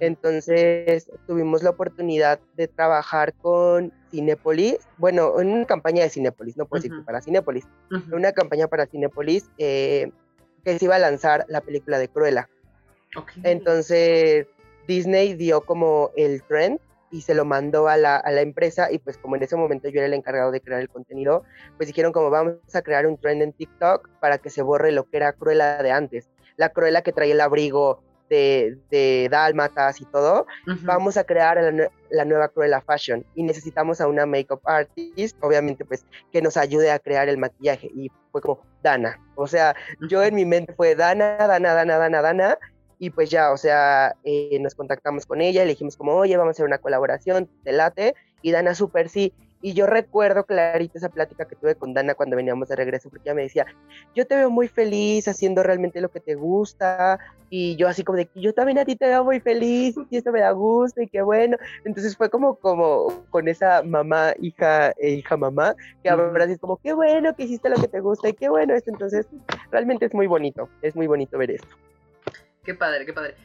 [0.00, 6.64] Entonces tuvimos la oportunidad de trabajar con Cinepolis, bueno, en una campaña de Cinepolis, no
[6.66, 7.66] puedo decir para Cinepolis,
[8.10, 10.10] una campaña para Cinepolis eh,
[10.64, 12.48] que se iba a lanzar la película de Cruella.
[13.42, 14.46] Entonces
[14.86, 18.98] Disney dio como el trend y se lo mandó a la, a la, empresa y
[18.98, 21.44] pues como en ese momento yo era el encargado de crear el contenido,
[21.76, 25.08] pues dijeron como vamos a crear un trend en TikTok para que se borre lo
[25.08, 30.06] que era Cruella de antes, la Cruella que traía el abrigo de, de dálmatas y
[30.06, 30.46] todo,
[30.82, 35.84] vamos a crear la, la, nueva Cruella Fashion y necesitamos a una makeup artist, obviamente
[35.84, 39.76] pues que nos ayude a crear el maquillaje y fue como Dana, o sea,
[40.08, 42.58] yo en mi mente fue Dana, Dana, Dana, Dana, Dana
[42.98, 46.50] y pues ya, o sea, eh, nos contactamos con ella, le dijimos como, oye, vamos
[46.50, 49.32] a hacer una colaboración, te late, y Dana súper sí,
[49.64, 53.30] y yo recuerdo clarito esa plática que tuve con Dana cuando veníamos de regreso, porque
[53.30, 53.64] ella me decía,
[54.14, 58.18] yo te veo muy feliz haciendo realmente lo que te gusta, y yo así como
[58.18, 61.08] de, yo también a ti te veo muy feliz, y esto me da gusto, y
[61.08, 61.56] qué bueno.
[61.86, 66.76] Entonces fue como, como con esa mamá, hija, e hija, mamá, que ahora es como,
[66.76, 68.90] qué bueno que hiciste lo que te gusta, y qué bueno esto.
[68.90, 69.26] Entonces,
[69.70, 71.74] realmente es muy bonito, es muy bonito ver esto.
[72.64, 73.36] Qué padre, qué padre.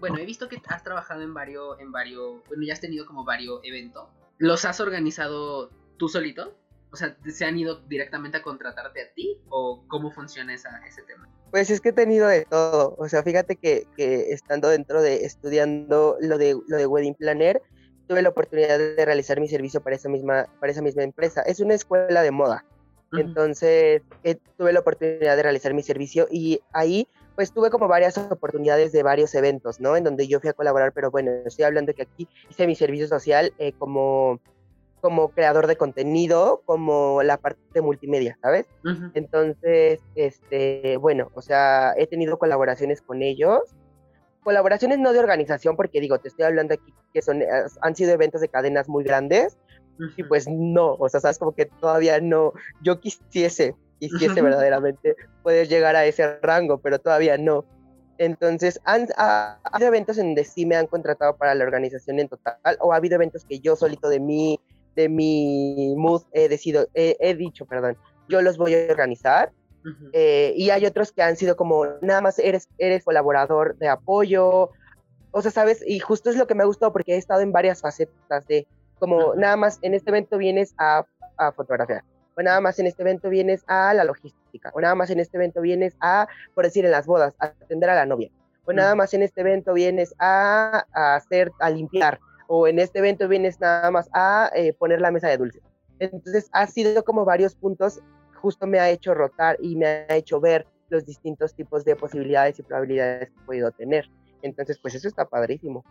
[0.00, 3.24] Bueno, he visto que has trabajado en varios, en varios, bueno, ya has tenido como
[3.24, 4.08] varios eventos
[4.38, 6.56] ¿Los has organizado tú solito?
[6.90, 9.38] O sea, ¿se han ido directamente a contratarte a ti?
[9.48, 11.28] ¿O cómo funciona esa, ese tema?
[11.52, 12.96] Pues es que he tenido de todo.
[12.98, 17.62] O sea, fíjate que, que estando dentro de estudiando lo de, lo de Wedding Planner,
[18.08, 21.42] tuve la oportunidad de realizar mi servicio para esa misma, para esa misma empresa.
[21.42, 22.64] Es una escuela de moda.
[23.12, 28.16] Entonces, eh, tuve la oportunidad de realizar mi servicio y ahí pues tuve como varias
[28.18, 29.96] oportunidades de varios eventos, ¿no?
[29.96, 32.74] En donde yo fui a colaborar, pero bueno, estoy hablando de que aquí hice mi
[32.74, 34.40] servicio social eh, como,
[35.00, 38.66] como creador de contenido, como la parte multimedia, ¿sabes?
[39.14, 43.60] Entonces, este, bueno, o sea, he tenido colaboraciones con ellos.
[44.42, 47.42] Colaboraciones no de organización, porque digo, te estoy hablando aquí que son,
[47.80, 49.56] han sido eventos de cadenas muy grandes,
[50.16, 53.74] y pues no, o sea, sabes como que todavía no, yo quisiese,
[54.08, 57.64] quisiese verdaderamente poder llegar a ese rango, pero todavía no.
[58.18, 62.28] Entonces, han, ha, habido eventos en donde sí me han contratado para la organización en
[62.28, 64.60] total, o ha habido eventos que yo solito de mi,
[64.96, 67.96] de mi mood he decidido, he, dicho, perdón,
[68.28, 69.52] yo los voy a organizar.
[70.12, 74.70] Eh, y hay otros que han sido como, nada más eres, eres colaborador de apoyo,
[75.32, 75.82] o sea, ¿sabes?
[75.84, 78.68] Y justo es lo que me ha gustado porque he estado en varias facetas de,
[79.00, 81.04] como, nada más en este evento vienes a,
[81.36, 82.04] a fotografiar,
[82.36, 85.36] o nada más en este evento vienes a la logística, o nada más en este
[85.36, 88.30] evento vienes a, por decir, en las bodas, a atender a la novia,
[88.64, 93.28] o nada más en este evento vienes a, hacer, a limpiar, o en este evento
[93.28, 95.62] vienes nada más a eh, poner la mesa de dulces.
[95.98, 98.00] Entonces, ha sido como varios puntos,
[98.34, 102.58] justo me ha hecho rotar y me ha hecho ver los distintos tipos de posibilidades
[102.58, 104.10] y probabilidades que he podido tener.
[104.42, 105.84] Entonces, pues eso está padrísimo.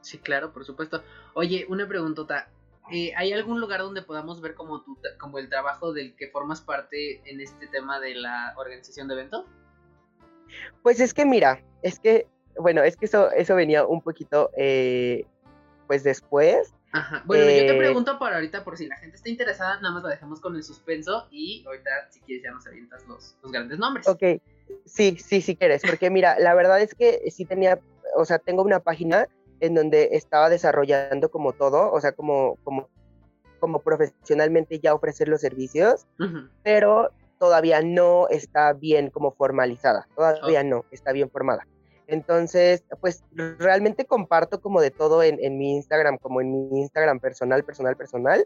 [0.00, 1.02] Sí, claro, por supuesto.
[1.34, 2.48] Oye, una preguntota.
[2.92, 6.60] Eh, ¿hay algún lugar donde podamos ver como, tu, como el trabajo del que formas
[6.60, 9.44] parte en este tema de la organización de eventos?
[10.82, 12.26] Pues es que mira, es que,
[12.56, 15.24] bueno, es que eso, eso venía un poquito, eh,
[15.86, 16.74] pues después.
[16.92, 17.22] Ajá.
[17.24, 20.02] Bueno, yo te eh, pregunto por ahorita, por si la gente está interesada, nada más
[20.02, 23.78] la dejamos con el suspenso y ahorita, si quieres, ya nos avientas los, los grandes
[23.78, 24.08] nombres.
[24.08, 24.42] Ok,
[24.84, 27.78] sí, sí, si quieres, porque mira, la verdad es que sí tenía,
[28.16, 29.28] o sea, tengo una página
[29.60, 32.88] en donde estaba desarrollando como todo, o sea, como, como,
[33.58, 36.06] como profesionalmente ya ofrecer los servicios,
[36.62, 41.66] pero todavía no está bien como formalizada, todavía no está bien formada.
[42.10, 43.22] Entonces, pues
[43.56, 47.96] realmente comparto como de todo en, en mi Instagram, como en mi Instagram personal, personal,
[47.96, 48.44] personal.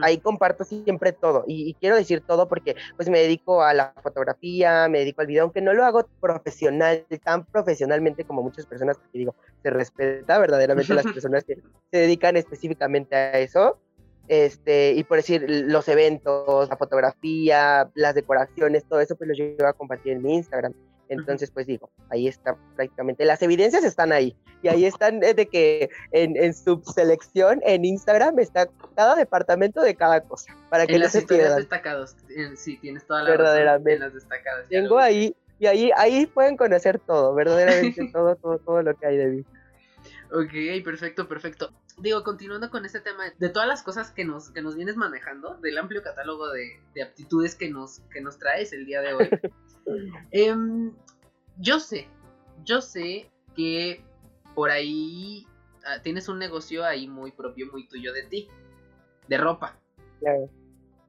[0.00, 1.44] Ahí comparto siempre todo.
[1.46, 5.42] Y, quiero decir todo porque pues me dedico a la fotografía, me dedico al video,
[5.42, 10.94] aunque no lo hago profesional, tan profesionalmente como muchas personas, porque digo, se respeta verdaderamente
[10.94, 11.56] las personas que
[11.90, 13.78] se dedican específicamente a eso.
[14.26, 19.66] Este, y por decir, los eventos, la fotografía, las decoraciones, todo eso, pues lo llevo
[19.66, 20.72] a compartir en mi Instagram.
[21.12, 24.36] Entonces, pues digo, ahí está prácticamente, las evidencias están ahí.
[24.62, 29.94] Y ahí están eh, de que en, en subselección en Instagram está cada departamento de
[29.94, 30.56] cada cosa.
[30.70, 32.16] Para que en no las se historias destacados,
[32.56, 33.90] sí, tienes toda la verdaderamente.
[33.90, 34.68] Razón, en las destacadas.
[34.68, 39.16] Tengo ahí, y ahí, ahí pueden conocer todo, verdaderamente todo, todo, todo lo que hay
[39.16, 39.44] de mí.
[40.32, 41.72] Ok, perfecto, perfecto.
[41.98, 45.58] Digo, continuando con este tema, de todas las cosas que nos, que nos vienes manejando,
[45.58, 49.28] del amplio catálogo de, de aptitudes que nos, que nos traes el día de hoy,
[50.30, 50.92] Em,
[51.58, 52.08] yo sé,
[52.64, 54.02] yo sé que
[54.54, 55.46] por ahí
[55.84, 58.48] ah, tienes un negocio ahí muy propio, muy tuyo de ti,
[59.28, 59.78] de ropa.
[60.20, 60.48] Claro.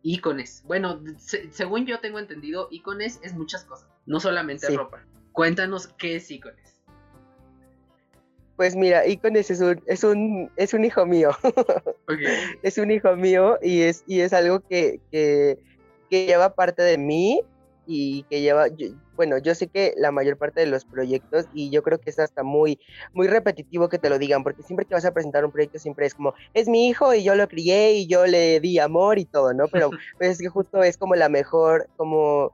[0.01, 0.63] Icones.
[0.65, 5.05] Bueno, según yo tengo entendido, Icones es muchas cosas, no solamente ropa.
[5.31, 6.72] Cuéntanos qué es Icones.
[8.55, 11.31] Pues mira, Icones es un, es un, es un hijo mío.
[12.63, 15.57] es un hijo mío y es, y es algo que, que,
[16.09, 17.41] que lleva parte de mí
[17.85, 18.67] y que lleva,
[19.15, 22.19] bueno, yo sé que la mayor parte de los proyectos y yo creo que es
[22.19, 22.79] hasta muy,
[23.13, 26.05] muy repetitivo que te lo digan, porque siempre que vas a presentar un proyecto siempre
[26.05, 29.25] es como, es mi hijo y yo lo crié y yo le di amor y
[29.25, 29.67] todo, ¿no?
[29.67, 32.53] Pero pues, es que justo es como la mejor, como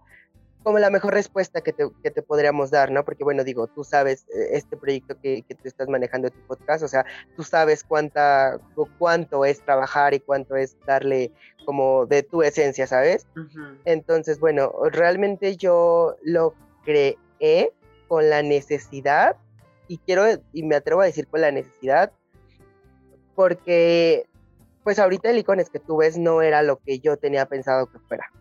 [0.64, 3.04] como la mejor respuesta que te, que te, podríamos dar, ¿no?
[3.06, 6.84] Porque bueno, digo, tú sabes eh, este proyecto que, que tú estás manejando tu podcast,
[6.84, 8.60] o sea, tú sabes cuánta,
[8.98, 11.32] cuánto es trabajar y cuánto es darle
[11.66, 13.28] como de tu esencia, ¿sabes?
[13.86, 17.72] Entonces, bueno, realmente yo lo creé
[18.08, 19.38] con la necesidad,
[19.88, 22.12] y quiero, y me atrevo a decir con la necesidad,
[23.36, 24.28] porque
[24.84, 28.00] pues ahorita el icones que tú ves no era lo que yo tenía pensado que
[28.00, 28.32] fuera.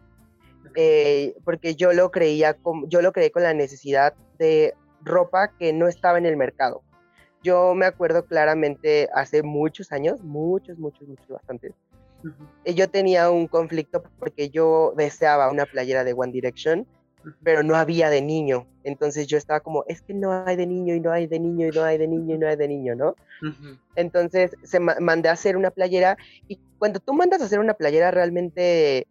[0.80, 5.88] Eh, porque yo lo creía, yo lo creé con la necesidad de ropa que no
[5.88, 6.82] estaba en el mercado.
[7.42, 11.72] Yo me acuerdo claramente hace muchos años, muchos, muchos, muchos, bastantes.
[12.64, 16.86] Eh, yo tenía un conflicto porque yo deseaba una playera de One Direction,
[17.42, 18.68] pero no había de niño.
[18.84, 21.66] Entonces yo estaba como, es que no hay de niño y no hay de niño
[21.66, 23.16] y no hay de niño y no hay de niño, ¿no?
[23.96, 28.12] Entonces se mandé a hacer una playera y cuando tú mandas a hacer una playera
[28.12, 29.08] realmente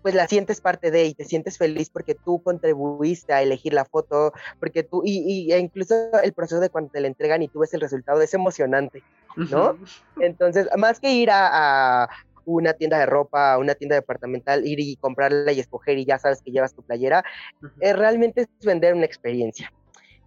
[0.00, 3.84] pues la sientes parte de y te sientes feliz porque tú contribuiste a elegir la
[3.84, 7.60] foto, porque tú, y, e incluso el proceso de cuando te la entregan y tú
[7.60, 9.02] ves el resultado es emocionante,
[9.36, 9.76] ¿no?
[10.20, 12.08] Entonces, más que ir a,
[12.44, 16.42] una tienda de ropa, una tienda departamental, ir y comprarla y escoger y ya sabes
[16.42, 17.24] que llevas tu playera,
[17.80, 19.72] eh, realmente es vender una experiencia.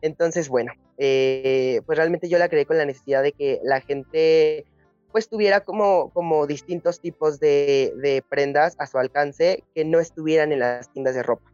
[0.02, 4.66] Entonces, bueno, eh, pues realmente yo la creé con la necesidad de que la gente
[5.16, 10.60] pues tuviera como, como distintos tipos de, prendas a su alcance que no estuvieran en
[10.60, 11.54] las tiendas de ropa.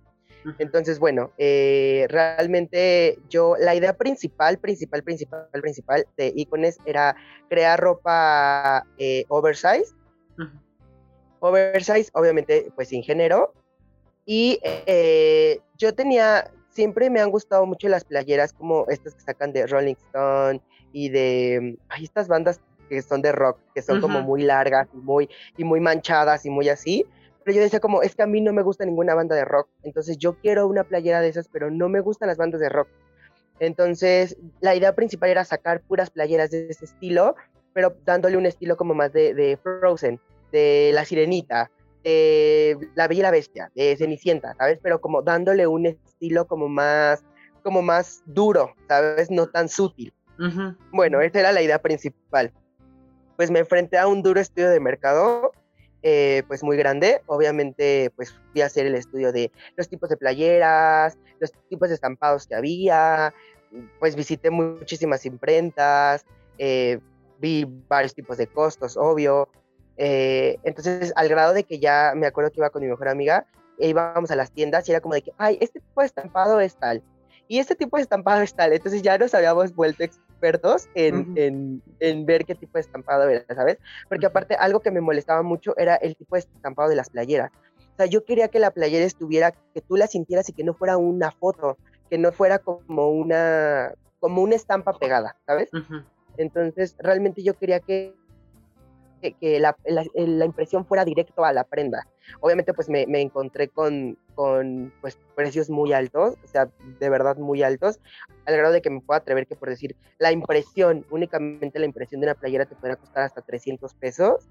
[0.58, 7.16] Entonces, bueno, eh, realmente yo, la idea principal, principal, principal, principal de Icones era
[7.50, 9.94] crear ropa eh, oversize.
[11.40, 13.54] Oversize, obviamente, pues sin género.
[14.26, 19.54] Y eh, yo tenía, siempre me han gustado mucho las playeras como estas que sacan
[19.54, 20.62] de Rolling Stone
[20.94, 22.60] y de ay, estas bandas
[22.92, 26.50] que son de rock, que son como muy largas y muy, y muy manchadas y
[26.50, 27.06] muy así.
[27.44, 29.70] Pero yo decía como, es que a mí no me gusta ninguna banda de rock,
[29.84, 32.90] entonces yo quiero una playera de esas, pero no me gustan las bandas de rock.
[33.60, 37.36] Entonces, la idea principal era sacar puras playeras de ese estilo,
[37.74, 40.20] pero dándole un estilo como más de, de Frozen,
[40.52, 41.72] de La Sirenita,
[42.04, 44.80] de La Bella y la Bestia, de Cenicienta, ¿sabes?
[44.84, 47.24] Pero como dándole un estilo como más,
[47.64, 49.32] como más duro, ¿sabes?
[49.32, 50.14] No tan sutil.
[50.92, 52.52] Bueno, esa era la idea principal
[53.42, 55.52] pues me enfrenté a un duro estudio de mercado,
[56.04, 57.24] eh, pues muy grande.
[57.26, 61.96] Obviamente, pues fui a hacer el estudio de los tipos de playeras, los tipos de
[61.96, 63.34] estampados que había,
[64.00, 66.24] pues visité muchísimas imprentas,
[66.60, 67.00] eh,
[67.40, 69.50] vi varios tipos de costos, obvio.
[69.98, 73.48] Eh, entonces, al grado de que ya me acuerdo que iba con mi mejor amiga,
[73.80, 76.60] e íbamos a las tiendas y era como de que, ay, este tipo de estampado
[76.60, 77.02] es tal,
[77.48, 78.72] y este tipo de estampado es tal.
[78.72, 80.04] Entonces ya nos habíamos vuelto
[80.42, 83.78] expertos en, en, ver qué tipo de estampado era, ¿sabes?
[84.10, 87.52] Porque aparte algo que me molestaba mucho era el tipo de estampado de las playeras.
[87.78, 90.74] O sea, yo quería que la playera estuviera, que tú la sintieras y que no
[90.74, 91.78] fuera una foto,
[92.10, 95.70] que no fuera como una, como una estampa pegada, ¿sabes?
[96.38, 98.16] Entonces, realmente yo quería que
[99.22, 102.08] que, la, la, impresión fuera directo a la prenda.
[102.40, 107.38] Obviamente pues me, me, encontré con, con pues precios muy altos, o sea, de verdad
[107.38, 108.00] muy altos,
[108.46, 112.22] al grado de que me puedo atrever que por decir, la impresión, únicamente la impresión
[112.22, 114.50] de una playera te puede costar hasta 300 pesos.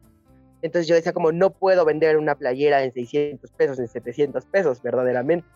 [0.62, 4.82] Entonces yo decía como, no puedo vender una playera en 600 pesos, en 700 pesos,
[4.82, 5.48] verdaderamente.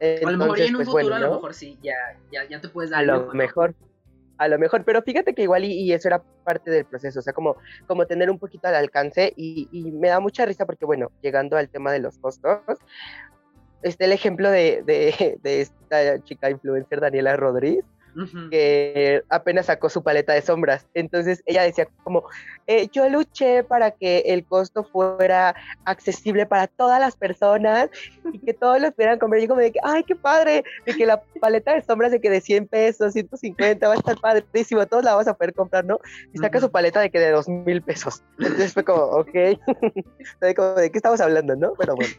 [0.00, 1.96] a lo mejor en un pues, futuro, a lo mejor sí, ya,
[2.30, 3.00] ya, ya te puedes dar.
[3.00, 3.74] A lo mejor
[4.38, 7.32] a lo mejor, pero fíjate que igual y, eso era parte del proceso, o sea,
[7.32, 11.56] como, como tener un poquito al alcance y, me da mucha risa porque, bueno, llegando
[11.56, 12.60] al tema de los costos,
[13.82, 17.84] está el ejemplo de, de, de esta chica influencer Daniela Rodríguez,
[18.50, 20.86] que apenas sacó su paleta de sombras.
[20.94, 22.24] Entonces ella decía como,
[22.66, 25.54] eh, yo luché para que el costo fuera
[25.84, 27.88] accesible para todas las personas
[28.32, 29.40] y que todos lo pudieran comprar.
[29.40, 32.20] Y yo como de que, ay, qué padre, de que la paleta de sombras de
[32.20, 35.84] que de 100 pesos, 150, va a estar padrísimo, todos la vamos a poder comprar,
[35.84, 35.98] ¿no?
[36.32, 38.22] Y saca su paleta de que de 2 mil pesos.
[38.38, 39.32] Entonces fue como, ok,
[40.40, 41.74] ¿de qué estamos hablando, no?
[41.78, 42.12] Pero bueno.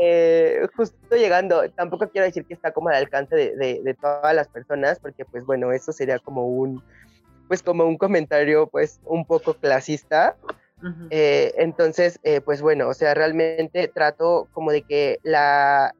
[0.00, 4.98] Eh, justo llegando, tampoco quiero decir que está como al alcance de, todas las personas,
[4.98, 6.82] porque pues bueno, eso sería como un,
[7.48, 10.36] pues como un comentario pues un poco clasista.
[11.10, 15.94] Eh, entonces, eh, pues bueno, o sea, realmente trato como de que la,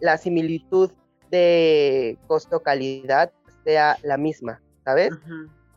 [0.00, 0.90] la similitud
[1.30, 3.30] de costo-calidad
[3.64, 5.12] sea la misma, ¿sabes?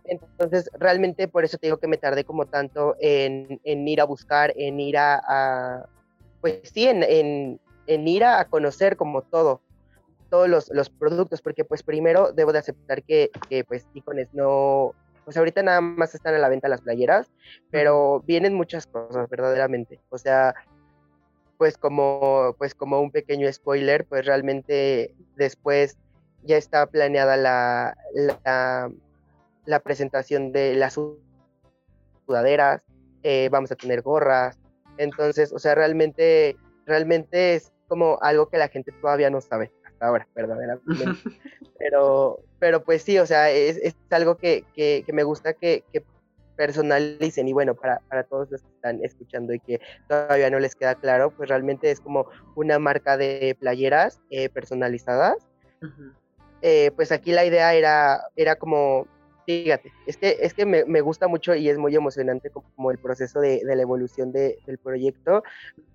[0.06, 4.54] Entonces, realmente por eso te digo que me tardé como tanto en, ir a buscar,
[4.56, 5.88] en ir a,
[6.44, 9.62] pues sí, en, en ir a, conocer como todo,
[10.30, 14.94] todos los, los, productos, porque pues primero debo de aceptar que, que pues Icones no,
[15.24, 17.32] pues ahorita nada más están a la venta las playeras,
[17.72, 20.54] pero vienen muchas cosas verdaderamente, o sea,
[21.58, 25.98] pues como, pues como un pequeño spoiler, pues realmente después
[26.42, 28.92] ya está planeada la, la,
[29.66, 31.00] la presentación de las
[32.26, 32.84] sudaderas,
[33.24, 34.60] eh, vamos a tener gorras,
[34.98, 40.08] entonces, o sea, realmente, realmente es como algo que la gente todavía no sabe hasta
[40.08, 40.84] ahora, verdaderamente.
[41.80, 45.84] pero, pero pues sí, o sea, es, es algo que, que, que, me gusta que,
[45.92, 46.04] que
[46.56, 50.76] personalicen y bueno, para, para, todos los que están escuchando y que todavía no les
[50.76, 55.38] queda claro, pues realmente es como una marca de playeras eh, personalizadas.
[56.62, 59.08] eh, pues aquí la idea era, era como
[59.46, 62.98] Fíjate, es que, es que me, me, gusta mucho y es muy emocionante como el
[62.98, 65.44] proceso de, la evolución de, del proyecto,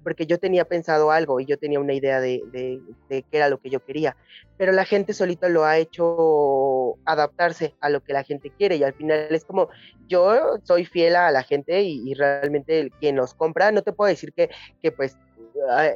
[0.02, 3.58] porque yo tenía pensado algo y yo tenía una idea de, de, qué era lo
[3.58, 4.16] que yo quería,
[4.58, 8.84] pero la gente solita lo ha hecho adaptarse a lo que la gente quiere y
[8.84, 9.70] al final es como,
[10.06, 14.10] yo soy fiel a la gente y, y realmente quien nos compra, no te puedo
[14.10, 14.50] decir que,
[14.82, 15.16] que pues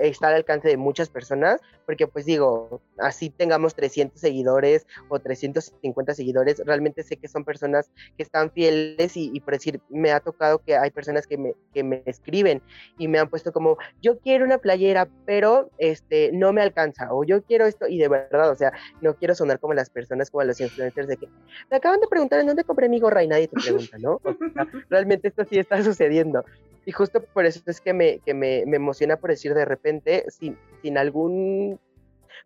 [0.00, 6.14] está al alcance de muchas personas, porque pues digo, así tengamos 300 seguidores o 350
[6.14, 10.20] seguidores, realmente sé que son personas que están fieles y, y por decir, me ha
[10.20, 12.62] tocado que hay personas que me, que me escriben
[12.98, 17.24] y me han puesto como, yo quiero una playera, pero este, no me alcanza, o
[17.24, 20.44] yo quiero esto, y de verdad, o sea, no quiero sonar como las personas, como
[20.44, 21.28] los influencers de que
[21.70, 24.20] me acaban de preguntar en dónde compré mi gorra y nadie te pregunta, ¿no?
[24.22, 26.44] O sea, realmente esto sí está sucediendo.
[26.84, 30.24] Y justo por eso es que me, que me, me emociona por decir de repente,
[30.30, 31.78] sin, sin algún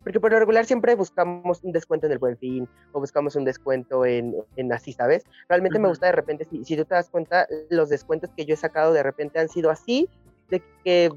[0.03, 3.45] porque por lo regular siempre buscamos un descuento en el buen fin o buscamos un
[3.45, 5.25] descuento en, en así, ¿sabes?
[5.49, 5.83] Realmente uh -huh.
[5.83, 8.57] me gusta de repente, si, si, tú te das cuenta, los descuentos que yo he
[8.57, 10.09] sacado de repente han sido así,
[10.49, 11.11] de que,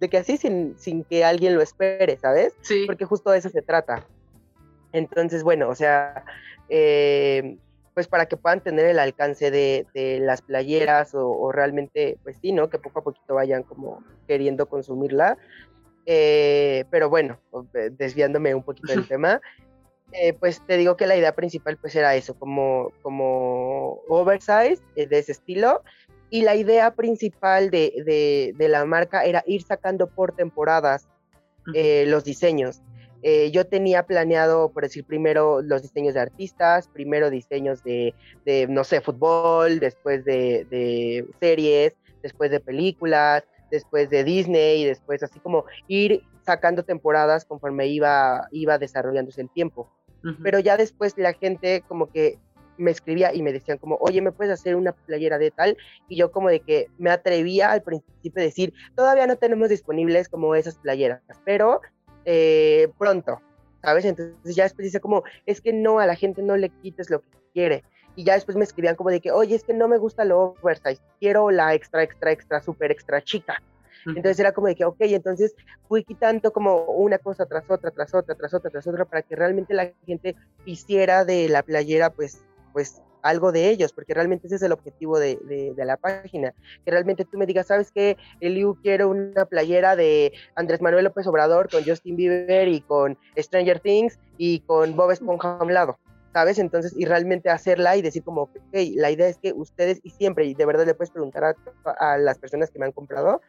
[0.00, 2.54] de que así sin, sin que alguien lo espere, ¿sabes?
[2.60, 2.84] Sí.
[2.86, 4.06] Porque justo de eso se trata.
[4.92, 6.24] Entonces, bueno, o sea,
[6.68, 7.58] eh,
[7.94, 12.36] pues para que puedan tener el alcance de, de las playeras o, o, realmente, pues
[12.42, 12.68] sí, ¿no?
[12.68, 15.38] Que poco a poquito vayan como queriendo consumirla.
[16.06, 17.38] Eh, pero bueno,
[17.92, 19.40] desviándome un poquito del tema,
[20.12, 25.06] eh, pues te digo que la idea principal pues era eso, como, como oversize eh,
[25.06, 25.82] de ese estilo.
[26.30, 31.06] Y la idea principal de, de, de, la marca era ir sacando por temporadas
[31.66, 32.82] los diseños.
[33.26, 38.14] Eh, yo tenía planeado, por decir, primero los diseños de artistas, primero diseños de,
[38.44, 44.84] de no sé, fútbol, después de, de, series, después de películas, después de Disney, y
[44.84, 49.90] después así como ir sacando temporadas conforme iba, iba desarrollándose el tiempo.
[50.22, 50.38] Uh -huh.
[50.42, 52.38] Pero ya después la gente como que
[52.76, 55.78] me escribía y me decían como, oye, ¿me puedes hacer una playera de tal?
[56.08, 60.28] Y yo como de que me atrevía al principio a decir, todavía no tenemos disponibles
[60.28, 61.80] como esas playeras, pero
[62.24, 63.40] eh, pronto,
[63.82, 64.04] ¿sabes?
[64.04, 67.20] Entonces ya después dice como, es que no, a la gente no le quites lo
[67.20, 67.84] que quiere.
[68.16, 70.54] Y ya después me escribían como de que, oye, es que no me gusta lo
[70.60, 73.60] oversize, quiero la extra, extra, extra, super extra chica.
[74.06, 75.54] Entonces era como de que, ok, entonces
[75.88, 79.34] fui quitando como una cosa tras otra, tras otra, tras otra, tras otra, para que
[79.34, 84.56] realmente la gente hiciera de la playera, pues, pues algo de ellos, porque realmente ese
[84.56, 86.54] es el objetivo de, de, de la página,
[86.84, 88.16] que realmente tú me digas, ¿sabes qué?
[88.40, 93.80] Eliu quiero una playera de Andrés Manuel López Obrador con Justin Bieber y con Stranger
[93.80, 95.98] Things y con Bob Esponja a un lado,
[96.32, 96.58] ¿sabes?
[96.58, 100.44] Entonces, y realmente hacerla y decir como, ok, la idea es que ustedes, y siempre,
[100.44, 101.54] y de verdad le puedes preguntar a,
[101.98, 103.40] a las personas que me han comprado,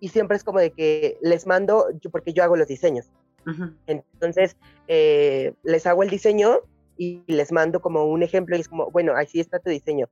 [0.00, 3.10] y siempre es como de que les mando, yo, porque yo hago los diseños.
[3.46, 3.74] Uh -huh.
[3.86, 4.56] Entonces,
[4.88, 6.60] eh, les hago el diseño
[7.00, 10.06] y les mando como un ejemplo y es como, bueno, así está tu diseño.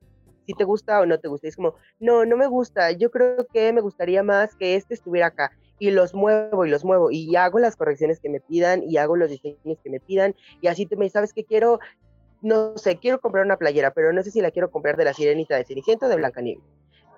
[0.46, 1.46] Si te gusta o no te gusta.
[1.46, 2.92] Es como, no, no me gusta.
[2.92, 5.52] Yo creo que me gustaría más que este estuviera acá.
[5.78, 7.10] Y los muevo y los muevo.
[7.10, 10.34] Y hago las correcciones que me pidan y hago los diseños que me pidan.
[10.62, 11.78] Y así tú me ¿sabes qué quiero?
[12.40, 15.12] No sé, quiero comprar una playera, pero no sé si la quiero comprar de la
[15.12, 16.64] sirenita de Cenicienta o de Blancanieves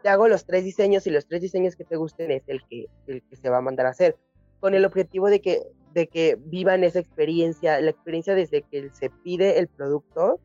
[0.03, 2.87] te hago los tres diseños y los tres diseños que te gusten es el que,
[3.07, 4.17] el que se va a mandar a hacer,
[4.59, 5.63] con el objetivo de que,
[5.93, 10.41] de que vivan esa experiencia, la experiencia desde que se pide el producto,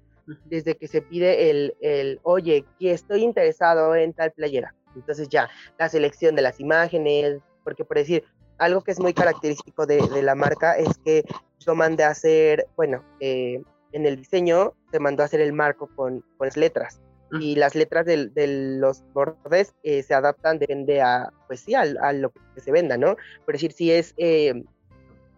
[0.46, 4.74] desde que se pide el, el oye, que estoy interesado en tal playera.
[4.96, 8.24] Entonces ya, la selección de las imágenes, porque por decir,
[8.58, 11.24] algo que es muy característico de, de la marca es que
[11.60, 15.89] yo mandé a hacer, bueno, eh, en el diseño se mandó a hacer el marco
[15.96, 21.32] con, con letras y las letras de, de los bordes eh, se adaptan, depende a,
[21.48, 23.16] pues sí, a, a, lo que se venda, ¿no?
[23.46, 24.64] Por decir, si es, eh,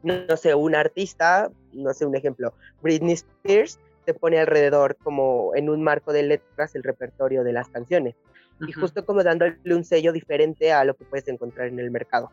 [0.03, 5.69] no, sé, un artista, no sé, un ejemplo, Britney Spears, te pone alrededor como en
[5.69, 8.15] un marco de letras el repertorio de las canciones.
[8.15, 8.69] Uh -huh.
[8.69, 12.31] Y justo como dándole un sello diferente a lo que puedes encontrar en el mercado.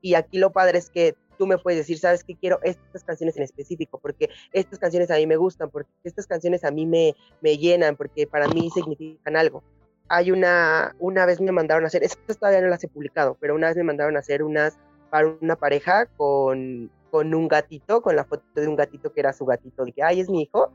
[0.00, 3.36] Y aquí lo padre es que tú me puedes decir, sabes que quiero estas canciones
[3.38, 7.16] en específico, porque estas canciones a mí me gustan, porque estas canciones a mí me,
[7.40, 9.62] me llenan, porque para mí significan algo.
[10.08, 13.54] Hay una, una vez me mandaron a hacer, estas todavía no las he publicado, pero
[13.54, 14.78] una vez me mandaron a hacer unas
[15.10, 19.32] para una pareja con, con un gatito, con la foto de un gatito que era
[19.32, 20.72] su gatito, de que, ay, es mi hijo.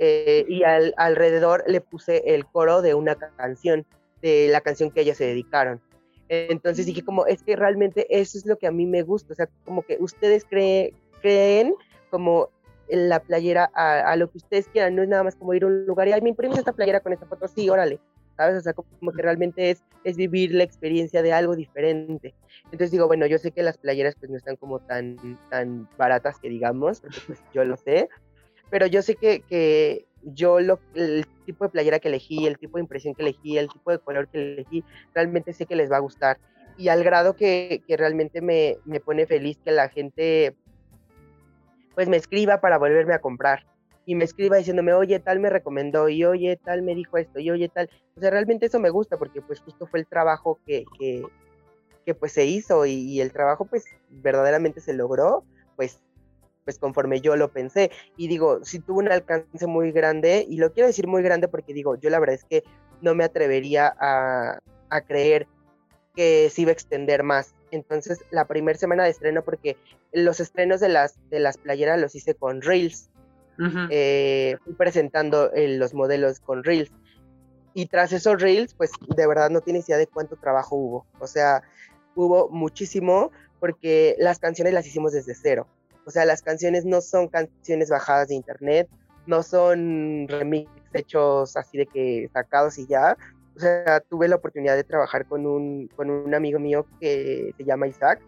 [0.00, 3.86] Eh, y al, alrededor le puse el coro de una canción,
[4.20, 5.80] de la canción que ellas se dedicaron.
[6.28, 9.36] Entonces dije como, es que realmente eso es lo que a mí me gusta, o
[9.36, 11.74] sea, como que ustedes creen
[12.10, 12.48] como
[12.88, 15.86] la playera a, lo que ustedes quieran, no es nada más como ir a un
[15.86, 18.00] lugar y, ay, me imprimes esta playera con esta foto, sí, órale,
[18.36, 18.56] ¿sabes?
[18.56, 22.34] O sea, como, que realmente es, es vivir la experiencia de algo diferente.
[22.64, 26.38] Entonces digo, bueno, yo sé que las playeras pues no están como tan, tan baratas
[26.38, 28.08] que digamos, porque pues yo lo sé,
[28.70, 32.78] pero yo sé que, que yo lo, el tipo de playera que elegí, el tipo
[32.78, 35.96] de impresión que elegí, el tipo de color que elegí, realmente sé que les va
[35.96, 36.38] a gustar.
[36.78, 40.56] Y al grado que, que realmente me, me, pone feliz que la gente
[41.94, 43.66] pues me escriba para volverme a comprar.
[44.04, 47.50] Y me escriba diciéndome, oye, tal me recomendó, y oye, tal me dijo esto, y
[47.50, 47.88] oye, tal.
[48.16, 51.22] O sea, realmente eso me gusta porque pues justo fue el trabajo que, que,
[52.04, 55.44] que pues se hizo y, el trabajo pues verdaderamente se logró,
[55.76, 56.00] pues
[56.64, 57.90] pues conforme yo lo pensé.
[58.16, 61.74] Y digo, si tuvo un alcance muy grande, y lo quiero decir muy grande porque
[61.74, 62.62] digo, yo la verdad es que
[63.00, 65.48] no me atrevería a, a creer
[66.14, 67.54] que se iba a extender más.
[67.70, 69.76] Entonces, la primera semana de estreno, porque
[70.12, 73.10] los estrenos de las, de las playeras los hice con Reels,
[73.56, 76.92] fui presentando eh, los modelos con Reels.
[77.74, 81.06] Y tras esos Reels, pues de verdad no tienes idea de cuánto trabajo hubo.
[81.20, 81.62] O sea,
[82.14, 83.30] hubo muchísimo
[83.60, 85.66] porque las canciones las hicimos desde cero.
[86.04, 88.88] O sea, las canciones no son canciones bajadas de internet,
[89.26, 93.16] no son remixes hechos así de que sacados y ya.
[93.56, 97.64] O sea, tuve la oportunidad de trabajar con un, con un amigo mío que se
[97.64, 98.20] llama Isaac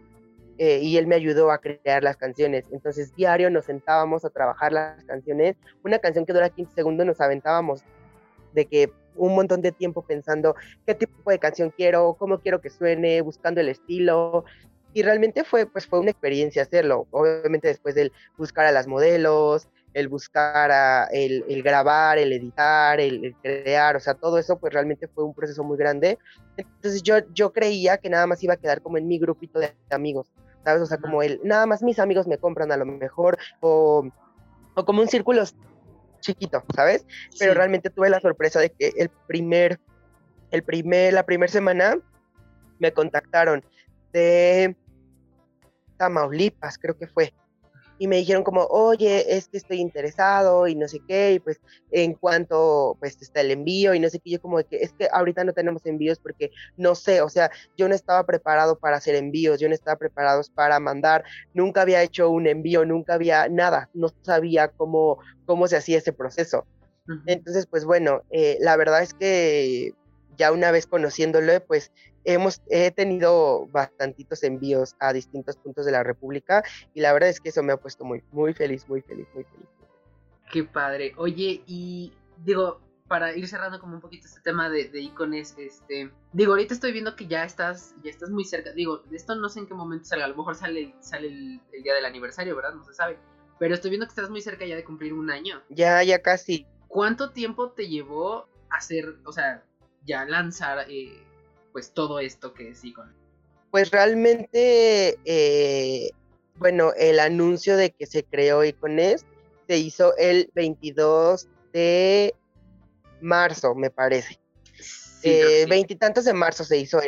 [0.59, 2.65] eh, y él me ayudó a crear las canciones.
[2.71, 5.57] Entonces, diario nos sentábamos a trabajar las canciones.
[5.85, 7.83] Una canción que dura 15 segundos nos aventábamos
[8.53, 10.55] de que un montón de tiempo pensando
[10.87, 14.45] qué tipo de canción quiero, cómo quiero que suene, buscando el estilo
[14.95, 17.09] y realmente fue, pues fue una experiencia hacerlo.
[17.11, 23.01] Obviamente después del buscar a las modelos, el buscar a, el, el grabar, el editar,
[23.01, 26.19] el, crear, o sea, todo eso pues realmente fue un proceso muy grande.
[26.57, 29.73] Entonces yo, yo creía que nada más iba a quedar como en mi grupito de
[29.91, 30.33] amigos,
[30.65, 30.83] ¿sabes?
[30.83, 34.09] O sea, como el, nada más mis amigos me compran a lo mejor, o,
[34.75, 35.45] o como un círculo
[36.21, 37.07] chiquito, ¿sabes?
[37.39, 39.79] Pero realmente tuve la sorpresa de que el primer,
[40.51, 41.99] el primer, la primera semana
[42.79, 43.65] me contactaron
[44.12, 44.77] de
[45.97, 47.33] Tamaulipas, creo que fue.
[47.99, 51.61] Y me dijeron como, oye, es que estoy interesado y no sé qué, y pues
[51.91, 54.93] en cuanto pues está el envío y no sé qué, yo como de que es
[54.93, 58.97] que ahorita no tenemos envíos porque no sé, o sea, yo no estaba preparado para
[58.97, 63.49] hacer envíos, yo no estaba preparado para mandar, nunca había hecho un envío, nunca había
[63.49, 66.67] nada, no sabía cómo, cómo se hacía ese proceso.
[67.27, 69.93] Entonces, pues bueno, eh, la verdad es que
[70.37, 71.93] ya una vez conociéndolo, pues
[72.24, 76.62] hemos he tenido bastantitos envíos a distintos puntos de la República
[76.95, 79.45] y la verdad es que eso me ha puesto muy, muy feliz, muy feliz, muy
[79.45, 79.68] feliz.
[80.51, 81.12] Qué padre.
[81.16, 82.12] Oye, y
[82.45, 86.74] digo, para ir cerrando como un poquito este tema de, de icones, este, digo, ahorita
[86.74, 89.66] estoy viendo que ya estás, ya estás muy cerca, digo, de esto no sé en
[89.66, 92.74] qué momento salga, a lo mejor sale, sale el, el día del aniversario, ¿verdad?
[92.74, 93.18] No se sabe,
[93.59, 95.62] pero estoy viendo que estás muy cerca ya de cumplir un año.
[95.68, 96.66] Ya, ya casi.
[96.89, 99.64] ¿Cuánto tiempo te llevó hacer, o sea,
[100.05, 101.23] ya lanzar eh,
[101.73, 103.13] pues todo esto que es Icon?
[103.71, 106.11] Pues realmente, eh,
[106.57, 109.27] bueno, el anuncio de que se creó Icones
[109.67, 112.35] se hizo el 22 de
[113.21, 114.39] marzo, me parece.
[115.25, 117.01] Eh, veintitantos de marzo se hizo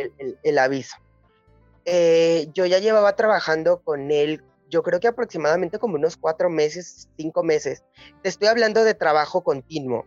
[0.42, 0.97] el, aviso.
[1.84, 7.09] Eh, yo ya llevaba trabajando con él, yo creo que aproximadamente como unos cuatro meses,
[7.16, 7.84] cinco meses.
[8.22, 10.07] Te estoy hablando de trabajo continuo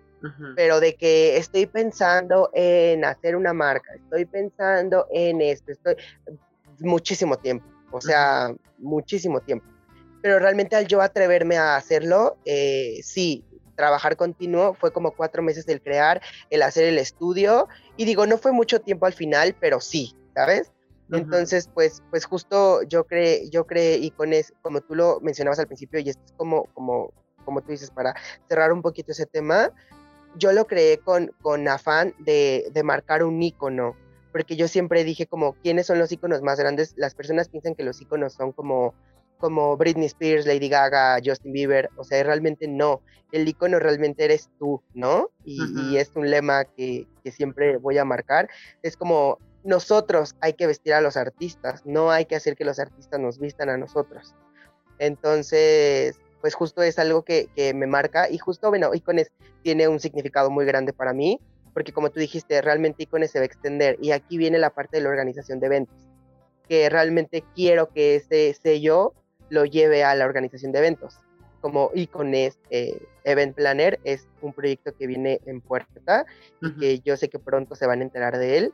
[0.56, 5.96] pero de que estoy pensando en hacer una marca, estoy pensando en esto, estoy
[6.80, 9.66] muchísimo tiempo, o sea, muchísimo tiempo.
[10.22, 13.46] Pero realmente al yo atreverme a hacerlo, eh, sí,
[13.76, 18.38] trabajar continuo fue como cuatro meses del crear, el hacer el estudio, y digo, no
[18.38, 20.72] fue mucho tiempo al final, pero sí, ¿sabes?
[21.12, 26.00] Entonces, pues, pues justo yo creé, yo creé icones, como tú lo mencionabas al principio,
[26.00, 27.12] y esto es como, como,
[27.46, 28.14] como tú dices, para
[28.48, 29.72] cerrar un poquito ese tema,
[30.36, 33.96] yo lo creé con, con afán de, de, marcar un icono,
[34.32, 36.94] porque yo siempre dije como, ¿quiénes son los iconos más grandes?
[36.98, 38.94] Las personas piensan que los iconos son como,
[39.38, 43.02] como Britney Spears, Lady Gaga, Justin Bieber, o sea, realmente no,
[43.32, 45.30] el icono realmente eres tú, ¿no?
[45.44, 48.50] Y, y es un lema que, que siempre voy a marcar,
[48.84, 52.80] es como, nosotros hay que vestir a los artistas, no hay que hacer que los
[52.80, 54.36] artistas nos vistan a nosotros.
[55.00, 59.32] Entonces, pues justo es algo que, que me marca y justo, bueno, Icones
[59.64, 61.40] tiene un significado muy grande para mí,
[61.74, 64.98] porque como tú dijiste, realmente Icones se va a extender y aquí viene la parte
[64.98, 65.98] de la organización de eventos,
[66.68, 69.14] que realmente quiero que ese sello
[69.50, 71.20] lo lleve a la organización de eventos.
[71.62, 76.26] Como Icones eh, Event Planner es un proyecto que viene en puerta
[76.62, 78.74] y que yo sé que pronto se van a enterar de él.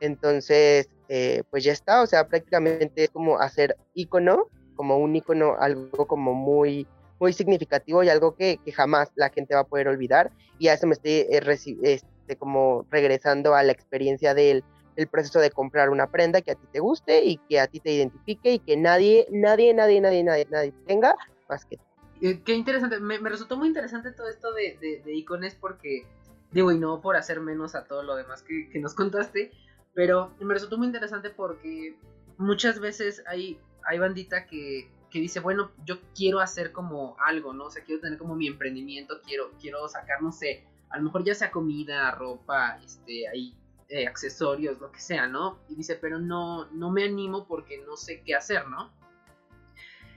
[0.00, 5.56] Entonces, eh, pues ya está, o sea, prácticamente es como hacer icono como un icono,
[5.58, 6.86] algo como muy,
[7.20, 10.30] muy significativo y algo que, que jamás la gente va a poder olvidar.
[10.58, 14.64] Y a eso me estoy eh, este, como regresando a la experiencia del
[14.96, 17.80] el proceso de comprar una prenda que a ti te guste y que a ti
[17.80, 21.16] te identifique y que nadie, nadie, nadie, nadie, nadie, nadie tenga
[21.48, 21.82] más que tú.
[22.20, 26.06] Eh, qué interesante, me, resultó muy interesante todo esto de, de, icones porque,
[26.52, 29.50] digo, y no por hacer menos a todo lo demás que, que nos contaste,
[29.94, 31.96] pero me resultó muy interesante porque
[32.38, 37.66] muchas veces hay hay bandita que, dice, bueno, yo quiero hacer como algo, ¿no?
[37.66, 41.24] O sea, quiero tener como mi emprendimiento, quiero, quiero sacar, no sé, a lo mejor
[41.24, 43.54] ya sea comida, ropa, este, ahí,
[43.88, 45.58] eh, accesorios, lo que sea, ¿no?
[45.68, 48.90] Y dice, pero no, no me animo porque no sé qué hacer, ¿no?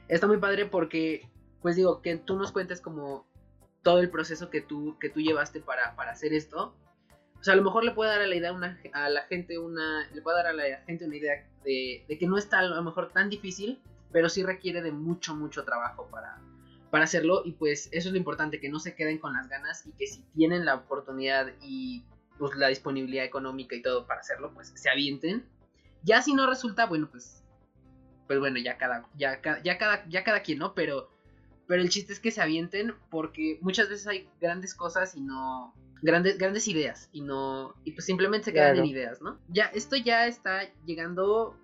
[0.08, 1.30] Está muy padre porque,
[1.62, 3.28] pues digo, que tú nos cuentes como
[3.82, 6.76] todo el proceso que tú, que tú llevaste para, para hacer esto.
[7.46, 10.24] Sea, a lo mejor le puede dar a la idea a la gente una, le
[10.24, 13.30] puede dar a la gente una idea de, que no está a lo mejor tan
[13.30, 13.80] difícil,
[14.12, 16.42] pero sí requiere de mucho, mucho trabajo para,
[16.90, 17.44] para hacerlo.
[17.46, 20.08] Y pues eso es lo importante, que no se queden con las ganas y que
[20.08, 22.04] si tienen la oportunidad y
[22.40, 25.46] pues la disponibilidad económica y todo para hacerlo, pues se avienten.
[26.02, 27.44] Ya si no resulta, bueno, pues
[28.26, 30.74] pues bueno, ya cada ya, ya cada ya cada quien, ¿no?
[30.74, 31.12] Pero
[31.68, 35.76] pero el chiste es que se avienten porque muchas veces hay grandes cosas y no
[36.06, 39.40] grandes, grandes ideas y no, y pues simplemente se quedan en ideas, ¿no?
[39.50, 41.58] Ya, esto ya está llegando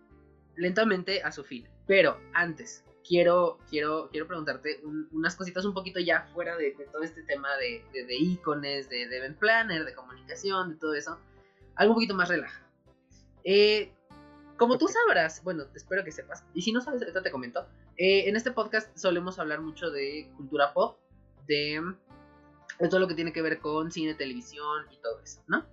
[0.56, 4.82] lentamente a su fin, pero antes, quiero, quiero, quiero preguntarte
[5.12, 9.18] unas cositas un poquito ya fuera de, todo este tema de, de, icones, de, de,
[9.18, 11.20] event planner, de comunicación, de todo eso,
[11.76, 12.66] algo un poquito más relaja.
[13.44, 13.94] Eh,
[14.58, 17.68] como tú sabrás, bueno, espero que sepas, y si no sabes, ahorita te comento,
[17.98, 21.00] eh, en este podcast solemos hablar mucho de cultura pop,
[21.48, 21.82] de
[22.80, 25.66] de todo lo que tiene que ver con cine, televisión y todo eso, ¿no?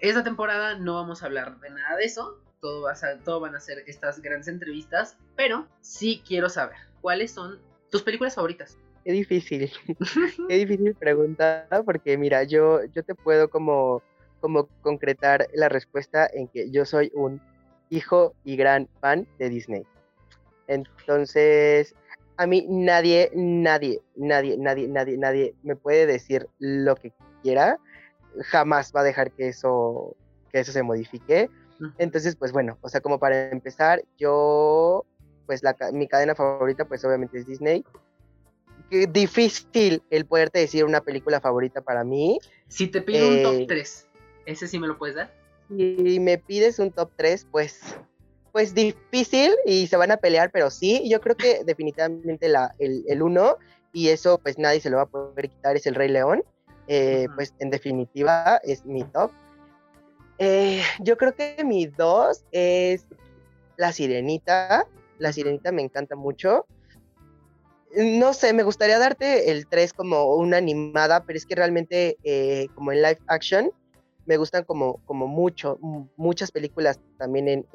[0.00, 3.54] Esta temporada no vamos a hablar de nada de eso, todo, va a todo van
[3.54, 7.58] a ser estas grandes entrevistas, pero sí quiero saber cuáles son
[7.90, 8.78] tus películas favoritas.
[9.04, 9.70] Qué difícil,
[10.48, 14.02] qué difícil pregunta, porque mira, yo, yo te puedo como,
[14.40, 17.40] como concretar la respuesta en que yo soy un
[17.88, 19.82] hijo y gran fan de Disney.
[20.66, 21.94] Entonces,
[22.40, 27.12] a mí nadie, nadie, nadie, nadie, nadie, nadie me puede decir lo que
[27.42, 27.78] quiera.
[28.46, 30.16] Jamás va a dejar que eso,
[30.50, 31.50] que eso se modifique.
[31.98, 35.04] Entonces, pues bueno, o sea, como para empezar, yo,
[35.44, 37.84] pues la, mi cadena favorita, pues obviamente es Disney.
[38.88, 42.38] Qué difícil el poderte decir una película favorita para mí.
[42.68, 45.30] Si te pido un top 3, eh, ¿ese sí me lo puedes dar?
[45.68, 47.98] Si me pides un top 3, pues
[48.52, 53.22] pues difícil y se van a pelear, pero sí, yo creo que definitivamente la, el,
[53.22, 53.56] uno,
[53.92, 56.42] y eso pues nadie se lo va a poder quitar, es el Rey León,
[56.86, 59.30] eh, pues en definitiva es mi top.
[60.38, 63.06] Eh, yo creo que mi dos es
[63.76, 64.86] La Sirenita,
[65.18, 66.66] La Sirenita me encanta mucho.
[67.94, 72.68] No sé, me gustaría darte el 3 como una animada, pero es que realmente eh,
[72.74, 73.72] como en live action,
[74.30, 75.76] me gustan como, como mucho,
[76.16, 77.66] muchas películas también en,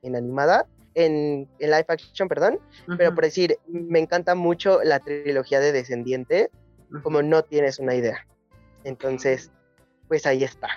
[0.00, 2.60] en, animada, en, en, live action, perdón,
[2.96, 6.52] pero por decir, me encanta mucho la trilogía de Descendiente,
[7.02, 8.28] como no tienes una idea.
[8.84, 9.50] Entonces,
[10.06, 10.68] pues ahí está.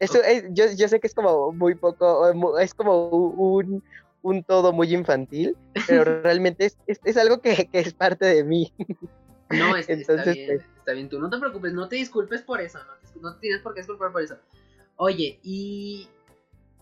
[0.00, 0.18] Eso
[0.52, 3.84] yo, yo, sé que es como muy poco, es como un,
[4.22, 8.72] un todo muy infantil, pero realmente es, es, algo que, que, es parte de mí.
[9.58, 12.42] No, es, Entonces, está bien, pues está bien, tú no te preocupes, no te disculpes
[12.42, 12.78] por eso,
[13.20, 14.38] no, tienes por qué disculpar por eso.
[14.96, 16.08] Oye, y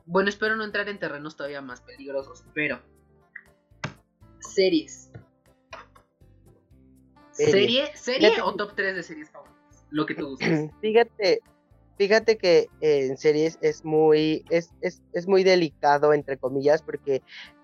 [0.06, 2.80] bueno, espero no entrar en terrenos todavía más peligrosos, pero
[4.40, 5.10] series.
[7.30, 9.86] ¿Serie, serie o top 3 de series favoritas?
[9.90, 10.70] Lo que tú gustes.
[10.80, 11.40] Fíjate,
[11.96, 17.22] fíjate que en series es muy, es, es, es muy delicado, entre comillas, porque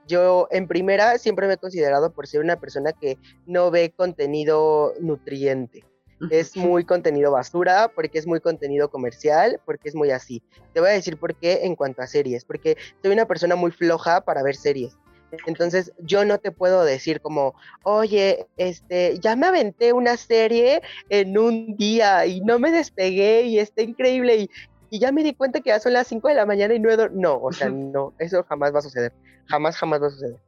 [0.08, 4.94] yo en primera siempre me he considerado por ser una persona que no ve contenido
[5.00, 5.84] nutriente.
[6.30, 10.42] Es muy contenido basura, porque es muy contenido comercial, porque es muy así.
[10.74, 13.70] Te voy a decir por qué en cuanto a series, porque soy una persona muy
[13.70, 14.96] floja para ver series.
[15.46, 17.54] Entonces yo no te puedo decir como,
[17.84, 23.58] oye, este, ya me aventé una serie en un día y no me despegué y
[23.58, 24.50] está increíble y,
[24.90, 26.90] y ya me di cuenta que ya son las 5 de la mañana y no
[26.90, 29.12] he No, o sea, no, eso jamás va a suceder.
[29.46, 30.40] Jamás, jamás va a suceder.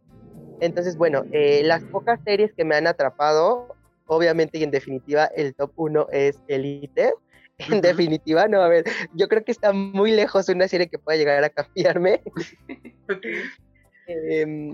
[0.61, 3.74] Entonces, bueno, eh, las pocas series que me han atrapado,
[4.07, 7.14] obviamente y en definitiva, el top uno es Elite.
[7.59, 11.18] En definitiva, no, a ver, yo creo que está muy lejos una serie que pueda
[11.18, 12.22] llegar a cambiarme.
[14.07, 14.72] Em,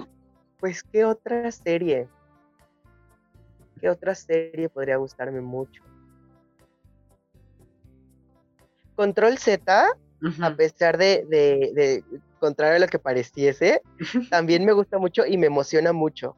[0.58, 2.08] pues, ¿qué otra serie?
[3.80, 5.82] ¿Qué otra serie podría gustarme mucho?
[8.97, 9.86] Control Z,
[10.40, 12.05] a pesar de, de,
[12.40, 13.82] contrario a lo que pareciese,
[14.30, 16.36] también me gusta mucho y me emociona mucho.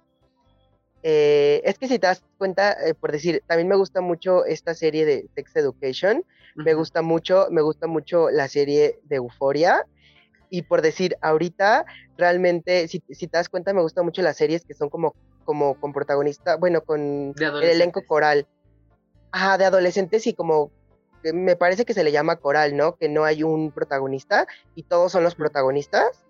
[1.03, 4.75] Eh, es que si te das cuenta, eh, por decir, también me gusta mucho esta
[4.75, 6.25] serie de Sex Education,
[6.57, 9.87] me gusta mucho, me gusta mucho la serie de Euforia,
[10.51, 11.85] y por decir, ahorita
[12.17, 15.79] realmente, si, si, te das cuenta, me gusta mucho las series que son como, como
[15.79, 18.47] con protagonista, bueno, con el elenco coral.
[19.31, 20.71] Ajá, de adolescentes y como
[21.33, 22.97] me parece que se le llama coral, ¿no?
[22.97, 26.25] Que no hay un protagonista y todos son los protagonistas.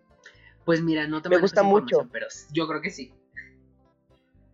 [0.64, 3.12] Pues mira, no te me gusta mucho, pero yo creo que sí.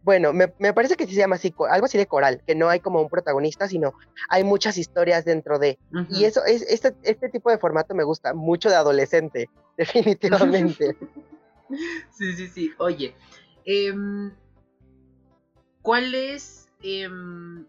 [0.04, 2.80] Bueno, me, parece que sí se llama así, algo así de coral, que no hay
[2.80, 3.94] como un protagonista, sino
[4.28, 5.78] hay muchas historias dentro de.
[6.10, 10.94] Y eso, es, este, este tipo de formato me gusta mucho de adolescente, definitivamente.
[12.12, 12.72] sí, sí, sí.
[12.76, 13.16] Oye,
[13.64, 14.34] em,
[15.80, 17.66] ¿cuál es, em,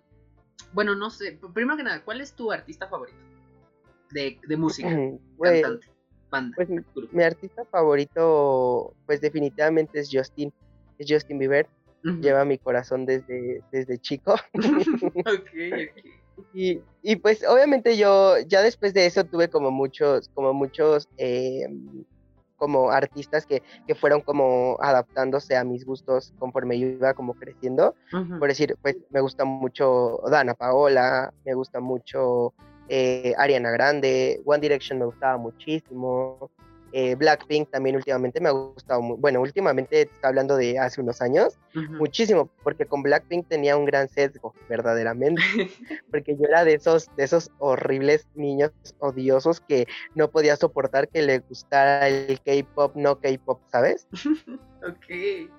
[0.75, 3.17] bueno, no sé, primero que nada, ¿cuál es tu artista favorito
[4.11, 4.89] de, de música,
[5.37, 5.87] pues, cantante,
[6.29, 6.55] banda?
[6.55, 6.69] Pues,
[7.11, 10.53] mi artista favorito, pues definitivamente es Justin,
[10.99, 11.67] es Justin Bieber
[12.21, 14.35] lleva mi corazón desde, desde chico.
[16.53, 22.03] Y, y, pues obviamente yo ya después de eso tuve como muchos, como muchos em,
[22.57, 27.95] como artistas que, que, fueron como adaptándose a mis gustos conforme yo iba como creciendo.
[28.11, 32.53] Por decir, pues me gusta mucho Dana Paola, me gusta mucho
[32.89, 36.51] eh, Ariana Grande, One Direction me gustaba muchísimo,
[36.97, 41.59] eh, Blackpink también últimamente me ha gustado, bueno, últimamente está hablando de hace unos años,
[41.73, 45.41] muchísimo, porque con Blackpink tenía un gran sesgo, verdaderamente,
[46.09, 51.21] porque yo era de esos, de esos horribles niños odiosos que no podía soportar que
[51.21, 54.07] le gustara el K-pop, no K-pop, ¿sabes?
[54.87, 55.51] ok.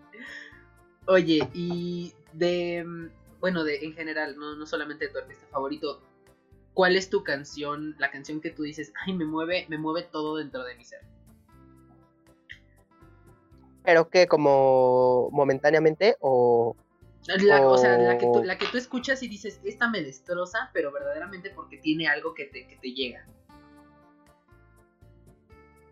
[1.06, 3.10] Oye, y de, mm,
[3.40, 6.00] bueno, de en general, no, no solamente tu artista favorito,
[6.72, 10.38] ¿cuál es tu canción, la canción que tú dices, ay, me mueve, me mueve todo
[10.38, 11.00] dentro de mi ser?
[13.86, 16.74] Pero que como momentáneamente o...
[16.74, 17.78] o...
[17.78, 21.50] sea, la que, tú, la que tú escuchas y dices, esta me destroza, pero verdaderamente
[21.50, 23.24] porque tiene algo que te, que te llega.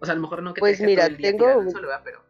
[0.01, 1.47] O sea, a lo mejor no que pues te mira, tengo
[2.03, 2.21] pero...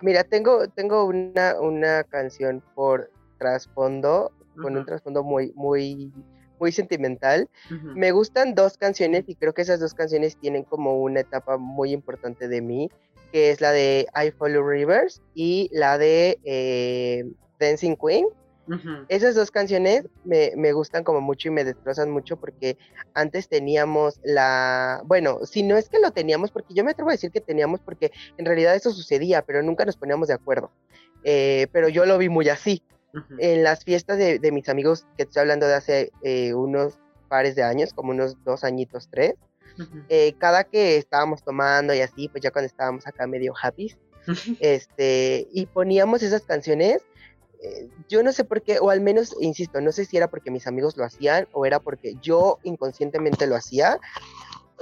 [0.00, 6.12] Mira, tengo, tengo una, una canción por trasfondo, con un trasfondo muy, muy,
[6.58, 7.48] muy sentimental.
[7.94, 11.92] Me gustan dos canciones y creo que esas dos canciones tienen como una etapa muy
[11.92, 12.90] importante de mí
[13.32, 17.24] que es la de I Follow Rivers y la de eh,
[17.58, 18.26] Dancing Queen.
[19.08, 22.78] Esas dos canciones me, me, gustan como mucho y me destrozan mucho porque
[23.14, 27.14] antes teníamos la, bueno, si no es que lo teníamos, porque yo me atrevo a
[27.14, 30.70] decir que teníamos porque en realidad eso sucedía, pero nunca nos poníamos de acuerdo.
[31.24, 32.84] Eh, pero yo lo vi muy así.
[33.38, 37.56] En las fiestas de, de, mis amigos, que estoy hablando de hace eh, unos pares
[37.56, 39.34] de años, como unos dos añitos, tres,
[40.08, 43.94] eh, cada que estábamos tomando y así, pues ya cuando estábamos acá medio happy,
[44.60, 47.02] este, y poníamos esas canciones,
[47.62, 50.50] eh, yo no sé por qué, o al menos, insisto, no sé si era porque
[50.50, 53.98] mis amigos lo hacían o era porque yo inconscientemente lo hacía,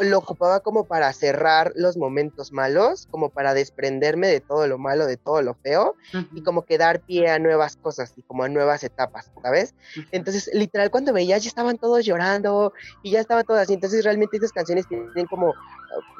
[0.00, 5.06] lo ocupaba como para cerrar los momentos malos, como para desprenderme de todo lo malo,
[5.06, 5.96] de todo lo feo,
[6.32, 9.74] y como que dar pie a nuevas cosas y como a nuevas etapas, ¿sabes?
[10.12, 12.72] Entonces, literal, cuando veía, ya estaban todos llorando
[13.02, 13.74] y ya estaba todo así.
[13.74, 15.54] Entonces, realmente esas canciones tienen como,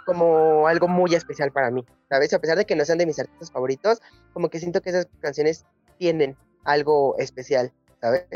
[0.07, 2.33] como algo muy especial para mí, ¿sabes?
[2.33, 4.01] A pesar de que no sean de mis artistas favoritos,
[4.33, 5.65] como que siento que esas canciones
[5.99, 8.27] tienen algo especial, ¿sabes?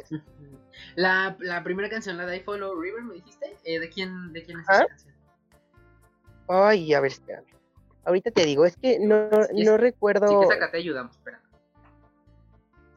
[0.97, 3.57] La, la primera canción, la de I Follow River, ¿me dijiste?
[3.65, 5.12] Eh, ¿de, quién, ¿De quién es esa canción?
[6.53, 7.47] Ay, a ver, espérame.
[8.05, 10.43] Ahorita te digo, es que no, no recuerdo.
[10.43, 11.41] Sí, que ayudamos, espera.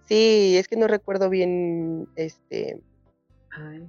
[0.04, 2.82] Sí, es que no recuerdo bien este.
[3.52, 3.88] Ay.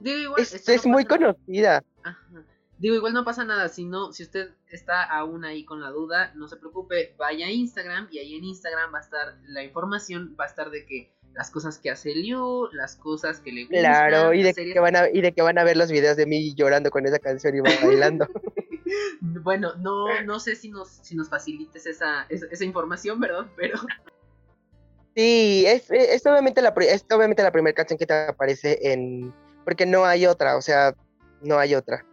[0.00, 1.84] Digo, igual, es, es muy conocida.
[2.02, 2.44] Ajá.
[2.78, 6.32] Digo, igual no pasa nada, si no, si usted está aún ahí con la duda,
[6.34, 10.36] no se preocupe, vaya a Instagram y ahí en Instagram va a estar la información,
[10.38, 13.80] va a estar de que las cosas que hace Liu, las cosas que le gustan.
[13.80, 16.24] Claro, y de, que van a, y de que van a ver los videos de
[16.24, 18.26] mí llorando con esa canción y bailando.
[19.20, 23.46] bueno, no, no sé si nos, si nos facilites esa, esa, información, ¿verdad?
[23.56, 23.78] Pero...
[25.14, 29.34] Sí, es, es, obviamente la, es obviamente la primera canción que te aparece en...
[29.64, 30.94] Porque no hay otra, o sea,
[31.42, 32.04] no hay otra.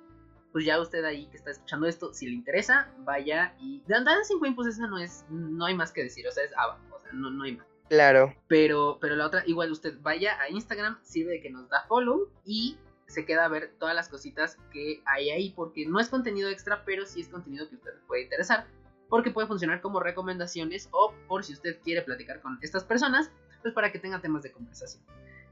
[0.52, 4.56] pues ya usted ahí que está escuchando esto, si le interesa, vaya y Dancing Queen,
[4.56, 7.12] pues eso no es, no hay más que decir, o sea, es Ava, o sea,
[7.14, 7.73] no, no hay más.
[7.90, 8.34] Claro.
[8.48, 12.30] Pero, pero la otra, igual usted vaya a Instagram, sirve de que nos da follow
[12.46, 12.78] y
[13.08, 16.84] se queda a ver todas las cositas que hay ahí, porque no es contenido extra,
[16.86, 18.66] pero sí es contenido que a usted le puede interesar,
[19.10, 23.30] porque puede funcionar como recomendaciones o por si usted quiere platicar con estas personas,
[23.62, 25.04] pues para que tenga temas de conversación.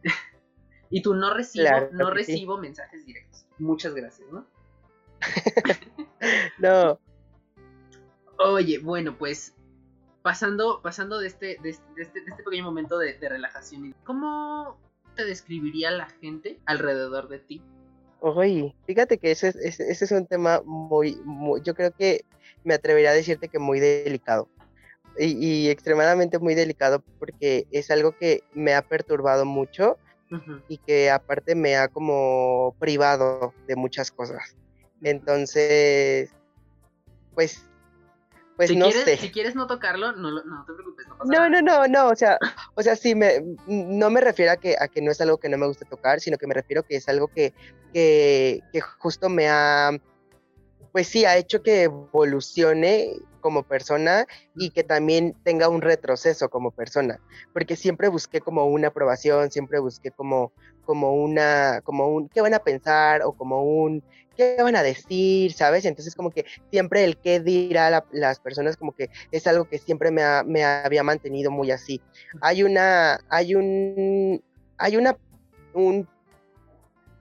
[0.89, 3.45] y tú no recibo, no recibo mensajes directos.
[3.59, 4.45] Muchas gracias, ¿no?
[6.57, 6.99] no.
[8.39, 9.55] Oye, bueno, pues
[10.22, 14.78] pasando, pasando de, este, de, este, de este, este pequeño momento de, relajación, ¿cómo
[15.15, 17.61] te describiría la gente alrededor de ti?
[18.19, 21.17] Oye, fíjate que ese, ese, es un tema muy,
[21.63, 22.24] yo creo que
[22.63, 24.47] me atrevería a decirte que muy delicado.
[25.19, 29.97] Y, extremadamente muy delicado porque es algo que me ha perturbado mucho
[30.69, 34.55] y que aparte me ha como privado de muchas cosas.
[35.03, 36.32] Entonces,
[37.34, 37.67] pues,
[38.62, 39.18] pues si no quieres, sé.
[39.18, 41.62] Si quieres no tocarlo, no, no te preocupes, no pasa no, nada.
[41.62, 42.38] No, no, no, o sea,
[42.76, 45.49] o sea, sí, me, no me refiero a que, a que no es algo que
[45.49, 47.55] no me gusta tocar, sino que me refiero a que es algo que,
[47.91, 49.89] que, que justo me ha,
[50.91, 56.70] pues sí, ha hecho que evolucione como persona y que también tenga un retroceso como
[56.70, 57.20] persona,
[57.53, 60.51] porque siempre busqué como una aprobación, siempre busqué como,
[60.86, 63.24] como una, como un, ¿qué van a pensar?
[63.24, 64.03] O como un,
[64.42, 65.54] ¿qué van a decir?
[65.54, 65.86] ¿Sabes?
[65.86, 70.10] Entonces como que siempre el qué dirá las personas como que es algo que siempre
[70.10, 72.02] me, me había mantenido muy así.
[72.42, 74.44] Hay una, hay un,
[74.78, 75.16] hay una,
[75.74, 76.08] un,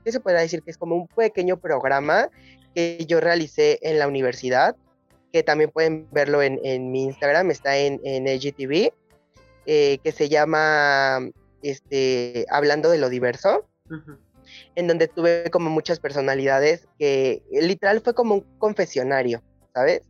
[0.03, 0.63] ¿qué se puede decir?
[0.63, 2.31] Que es como un pequeño programa
[2.75, 4.75] que yo realicé en la universidad,
[5.31, 8.93] que también pueden verlo en, en mi Instagram, está en, en LGTV,
[9.67, 11.21] eh, que se llama
[11.63, 13.67] este, Hablando de lo diverso
[14.75, 19.43] en donde tuve como muchas personalidades que literal fue como un confesionario,
[19.75, 20.03] ¿sabes?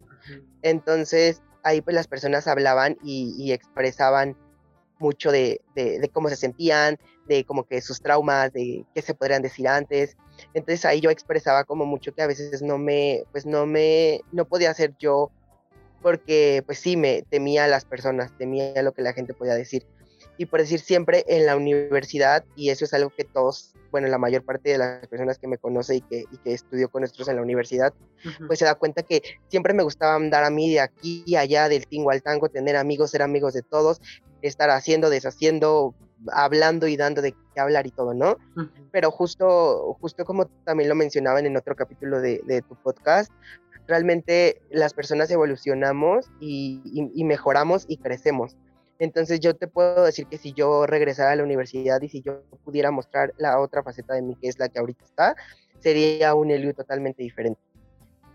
[0.62, 4.36] Entonces ahí pues las personas hablaban y, expresaban
[4.98, 5.60] mucho de,
[6.12, 10.16] cómo se sentían, de como que sus traumas, de qué se podrían decir antes.
[10.54, 14.46] Entonces ahí yo expresaba como mucho que a veces no me, pues no me, no
[14.46, 15.30] podía ser yo
[16.02, 19.86] porque pues sí me temía a las personas, temía lo que la gente podía decir.
[20.40, 24.16] Y por decir siempre en la universidad, y eso es algo que todos bueno, la
[24.16, 27.28] mayor parte de las personas que me conoce y que, y que estudió con nosotros
[27.28, 27.92] en la universidad,
[28.46, 31.68] pues se da cuenta que siempre me gustaba andar a mí de aquí y allá,
[31.68, 34.00] del tingo al tango, tener amigos, ser amigos de todos,
[34.40, 35.94] estar haciendo, deshaciendo,
[36.32, 38.36] hablando y dando de qué hablar y todo, ¿no?
[38.92, 43.30] Pero justo, justo como también lo mencionaban en otro capítulo de, de tu podcast,
[43.86, 46.80] realmente las personas evolucionamos y,
[47.14, 48.56] y mejoramos y crecemos.
[49.00, 52.42] Entonces yo te puedo decir que si yo regresara a la universidad y si yo
[52.64, 55.34] pudiera mostrar la otra faceta de mí, que es la que ahorita está,
[55.78, 57.60] sería un Eliu totalmente diferente.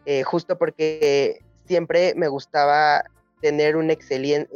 [0.08, 1.38] Eh, justo porque
[1.68, 3.04] siempre me gustaba
[3.42, 4.48] tener una, excelencia,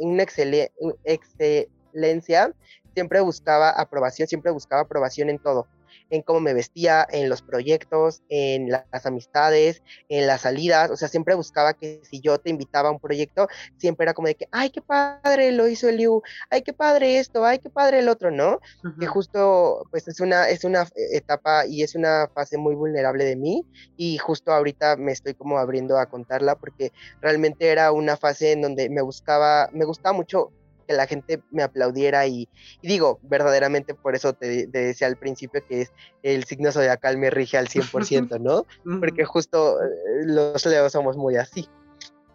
[2.92, 5.68] siempre buscaba aprobación, siempre buscaba aprobación en todo
[6.10, 11.08] en cómo me vestía, en los proyectos, en las amistades, en las salidas, o sea,
[11.08, 13.48] siempre buscaba que si yo te invitaba a un proyecto,
[13.78, 17.44] siempre era como de que, ay, qué padre lo hizo Eliu, ay, qué padre esto,
[17.44, 18.60] ay, qué padre el otro, ¿no?
[18.98, 23.36] Que justo, pues es una, es una etapa y es una fase muy vulnerable de
[23.36, 23.64] mí
[23.96, 28.62] y justo ahorita me estoy como abriendo a contarla porque realmente era una fase en
[28.62, 30.52] donde me buscaba, me gustaba mucho
[30.90, 32.48] que la gente me aplaudiera y,
[32.82, 35.92] digo, verdaderamente por eso te, decía al principio que es
[36.24, 38.66] el signo zodiacal me rige al 100%, ¿no?
[38.98, 39.86] Porque justo eh,
[40.24, 41.68] los leos somos muy así.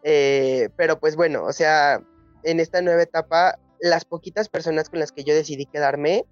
[0.03, 2.01] Eh, pero pues bueno, o sea,
[2.43, 6.23] en esta nueva etapa, las poquitas personas con las que yo decidí quedarme,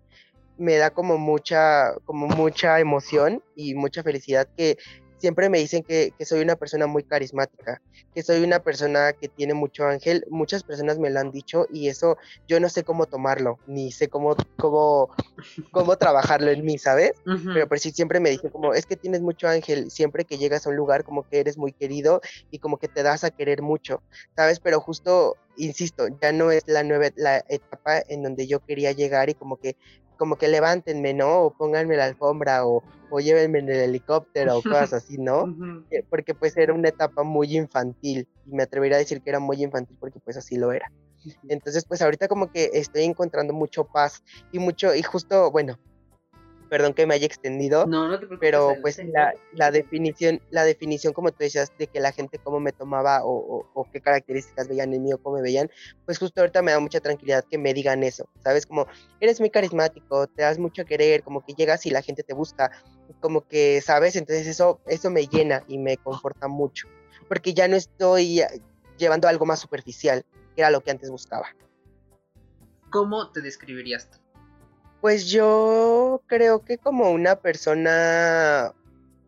[0.57, 4.77] me da como mucha, como mucha emoción y mucha felicidad que
[5.17, 7.81] siempre me dicen que, soy una persona muy carismática,
[8.13, 10.25] que soy una persona que tiene mucho ángel.
[10.29, 14.07] Muchas personas me lo han dicho y eso yo no sé cómo tomarlo, ni sé
[14.07, 15.09] cómo, cómo,
[15.71, 17.13] cómo trabajarlo en mí, ¿sabes?
[17.53, 20.65] Pero por sí siempre me dicen como, es que tienes mucho ángel, siempre que llegas
[20.65, 23.61] a un lugar como que eres muy querido y como que te das a querer
[23.61, 24.01] mucho,
[24.35, 24.59] ¿sabes?
[24.59, 29.29] Pero justo, insisto, ya no es la nueva la etapa en donde yo quería llegar
[29.29, 29.75] y como que
[30.17, 31.41] como que levántenme, ¿no?
[31.41, 35.55] O pónganme la alfombra o, o llévenme en el helicóptero o cosas así, ¿no?
[35.91, 39.39] Eh, porque pues era una etapa muy infantil y me atrevería a decir que era
[39.39, 40.91] muy infantil porque pues así lo era.
[41.47, 45.77] Entonces pues ahorita como que estoy encontrando mucho paz y mucho, y justo, bueno,
[46.73, 47.85] perdón que me haya extendido.
[47.85, 48.39] No, no te preocupes.
[48.41, 52.59] Pero pues la, la, definición, la definición, como tú decías, de que la gente cómo
[52.59, 55.69] me tomaba o, o, qué características veían en mí o cómo me veían,
[56.05, 58.65] pues justo ahorita me da mucha tranquilidad que me digan eso, ¿sabes?
[58.65, 58.87] Como
[59.19, 62.33] eres muy carismático, te das mucho a querer, como que llegas y la gente te
[62.33, 62.71] busca,
[63.19, 64.15] como que, ¿sabes?
[64.15, 66.87] Entonces eso, eso me llena y me conforta mucho,
[67.27, 68.41] porque ya no estoy
[68.97, 71.49] llevando algo más superficial, que era lo que antes buscaba.
[72.89, 74.22] ¿Cómo te describirías tú?
[75.03, 78.71] Pues yo creo que como una persona,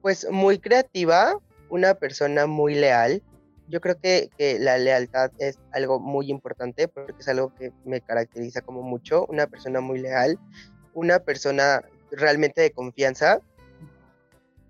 [0.02, 3.22] pues muy creativa, una persona muy leal.
[3.68, 4.30] Yo creo que,
[4.62, 9.26] la lealtad es algo muy importante porque es algo que me caracteriza como mucho.
[9.26, 10.40] Una persona muy leal,
[10.94, 13.42] una persona realmente de confianza,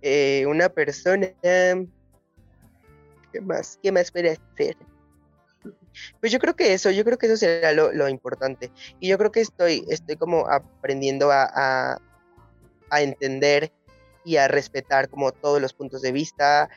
[0.01, 1.27] eh, una persona...
[3.31, 3.77] ¿Qué más?
[3.83, 4.75] ¿Qué más puede hacer?
[6.19, 8.71] Pues yo creo que eso, yo creo que eso sería lo, importante.
[8.99, 11.99] Y yo creo que estoy, estoy como aprendiendo a,
[12.91, 13.71] entender
[14.23, 16.69] y a respetar como todos los puntos de vista.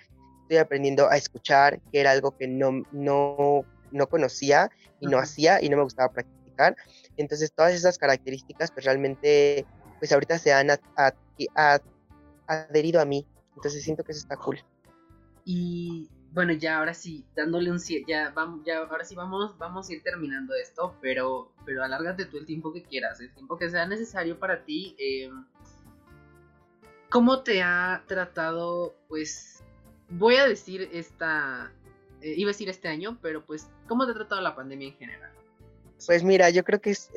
[0.42, 5.62] Estoy aprendiendo a escuchar, que era algo que no, no, no conocía y no hacía
[5.62, 6.76] y no me gustaba practicar.
[7.16, 9.66] Entonces todas esas características pues realmente
[9.98, 10.70] pues ahorita se han
[12.46, 13.26] adherido a mí.
[13.56, 14.58] Entonces siento que eso está cool.
[15.44, 19.93] Y bueno, ya ahora sí, dándole un ya vamos, ya ahora sí vamos, vamos a
[19.93, 23.87] ir terminando esto, pero, pero alárgate tú el tiempo que quieras, el tiempo que sea
[23.87, 24.95] necesario para ti.
[24.99, 25.45] Em,
[27.11, 29.64] ¿Cómo te ha tratado, pues,
[30.11, 31.72] voy a decir esta,
[32.20, 34.95] eh, iba a decir este año, pero pues, ¿cómo te ha tratado la pandemia en
[34.95, 35.33] general?
[36.07, 37.11] Pues mira, yo creo que es,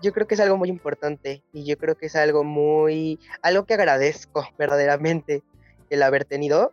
[0.00, 3.66] yo creo que es algo muy importante y yo creo que es algo muy, algo
[3.66, 5.42] que agradezco verdaderamente
[5.90, 6.72] el haber tenido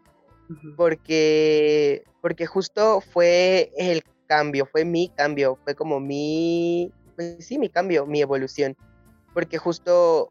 [0.76, 7.70] porque, porque justo fue el cambio, fue mi cambio, fue como mi, pues sí, mi
[7.70, 8.76] cambio, mi evolución,
[9.34, 10.30] porque justo,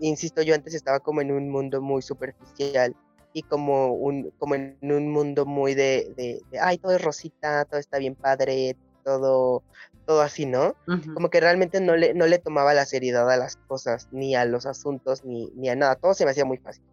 [0.00, 2.94] insisto, yo antes estaba como en un mundo muy superficial
[3.32, 7.80] y como, un, como en un mundo muy de, de, ay, todo es rosita, todo
[7.80, 9.62] está bien padre, todo,
[10.06, 10.74] todo así, ¿no?
[11.14, 14.44] Como que realmente no le, no le tomaba la seriedad a las cosas, ni a
[14.44, 16.84] los asuntos, ni, ni a nada, todo se me hacía muy fácil.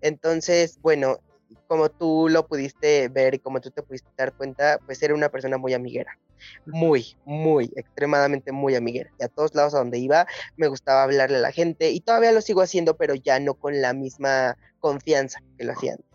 [0.00, 1.18] Entonces, bueno,
[1.66, 5.28] como tú lo pudiste ver y como tú te pudiste dar cuenta, pues era una
[5.28, 6.18] persona muy amiguera,
[6.66, 9.10] muy, muy, extremadamente muy amiguera.
[9.18, 10.26] Y a todos lados a donde iba
[10.56, 13.80] me gustaba hablarle a la gente y todavía lo sigo haciendo, pero ya no con
[13.80, 16.08] la misma confianza que lo hacía antes.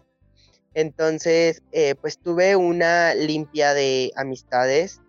[0.75, 5.01] Entonces, eh, pues tuve una limpia de amistades,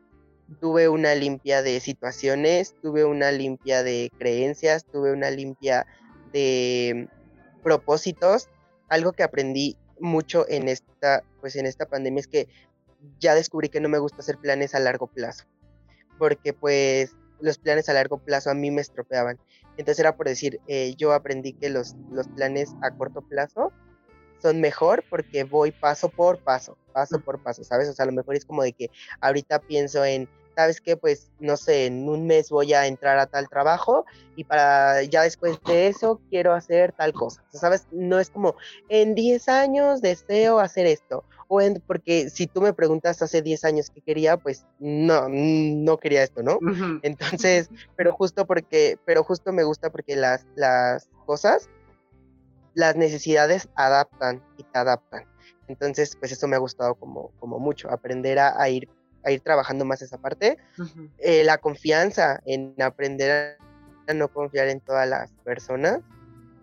[0.60, 5.86] tuve una limpia de situaciones, tuve una limpia de creencias, tuve una limpia
[6.32, 7.08] de
[7.62, 8.50] propósitos,
[8.88, 12.48] algo que aprendí mucho en esta, pues en esta pandemia es que
[13.20, 15.44] ya descubrí que no me gusta hacer planes a largo plazo,
[16.18, 19.38] porque pues los planes a largo plazo a mí me estropeaban.
[19.76, 23.72] Entonces era por decir, eh, yo aprendí que los, los planes a corto plazo
[24.40, 27.88] son mejor porque voy paso por paso, paso por paso, ¿sabes?
[27.88, 28.90] O sea, a lo mejor es como de que
[29.20, 30.96] ahorita pienso en ¿sabes qué?
[30.96, 34.04] Pues no sé, en un mes voy a entrar a tal trabajo
[34.36, 37.44] y para ya después de eso quiero hacer tal cosa.
[37.52, 37.86] ¿Sabes?
[37.90, 38.56] No es como
[38.88, 41.24] en 10 años deseo hacer esto.
[41.48, 45.98] O en, porque si tú me preguntas hace 10 años qué quería, pues no, no
[45.98, 46.58] quería esto, ¿no?
[47.02, 51.68] Entonces, pero justo porque, pero justo me gusta porque las, las cosas,
[52.74, 55.26] las necesidades adaptan y te adaptan.
[55.68, 58.88] Entonces, pues eso me ha gustado como, como mucho, aprender a, a ir
[59.24, 60.58] a ir trabajando más esa parte.
[61.18, 63.58] Eh, la confianza en aprender
[64.06, 66.00] a no confiar en todas las personas,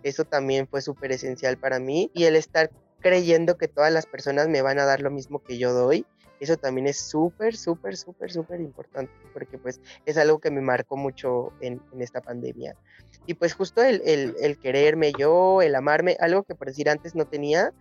[0.03, 2.12] eso también fue súper esencial para mí.
[2.14, 5.57] Y el estar creyendo que todas las personas me van a dar lo mismo que
[5.57, 6.05] yo doy,
[6.39, 10.97] eso también es súper, súper, súper, súper importante, porque pues es algo que me marcó
[10.97, 12.76] mucho en, esta pandemia.
[13.28, 17.14] Y pues justo el, el, el, quererme yo, el amarme, algo que por decir antes
[17.14, 17.74] no tenía,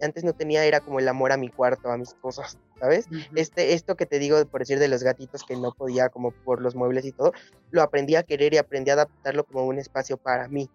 [0.00, 3.06] antes no tenía era como el amor a mi cuarto, a mis cosas, ¿sabes?
[3.34, 6.60] este, esto que te digo, por decir, de los gatitos que no podía como por
[6.60, 7.32] los muebles y todo,
[7.70, 10.70] lo aprendí a querer y aprendí a adaptarlo como un espacio para mí.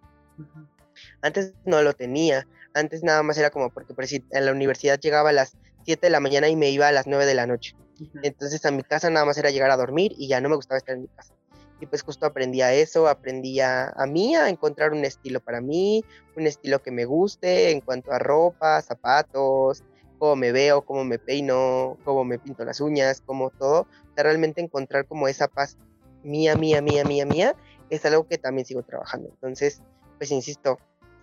[1.22, 5.00] Antes no lo tenía, antes nada más era como porque por decir, en la universidad
[5.00, 7.46] llegaba a las 7 de la mañana y me iba a las 9 de la
[7.46, 7.74] noche.
[8.22, 10.76] Entonces a mi casa nada más era llegar a dormir y ya no me gustaba
[10.76, 11.32] estar en mi casa
[11.80, 16.04] y pues justo aprendí a eso, aprendí a, mí a encontrar un estilo para mí,
[16.36, 19.82] un estilo que me guste en cuanto a ropa, zapatos,
[20.18, 23.82] cómo me veo, cómo me peino, cómo me pinto las uñas, como todo.
[23.82, 25.76] O sea, realmente encontrar como esa paz
[26.22, 27.54] mía, mía, mía, mía, mía,
[27.90, 29.28] es algo que también sigo trabajando.
[29.28, 29.82] Entonces,
[30.18, 30.78] pues insisto,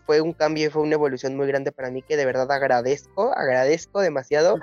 [0.06, 3.34] fue un cambio y fue una evolución muy grande para mí que de verdad agradezco,
[3.36, 4.60] agradezco demasiado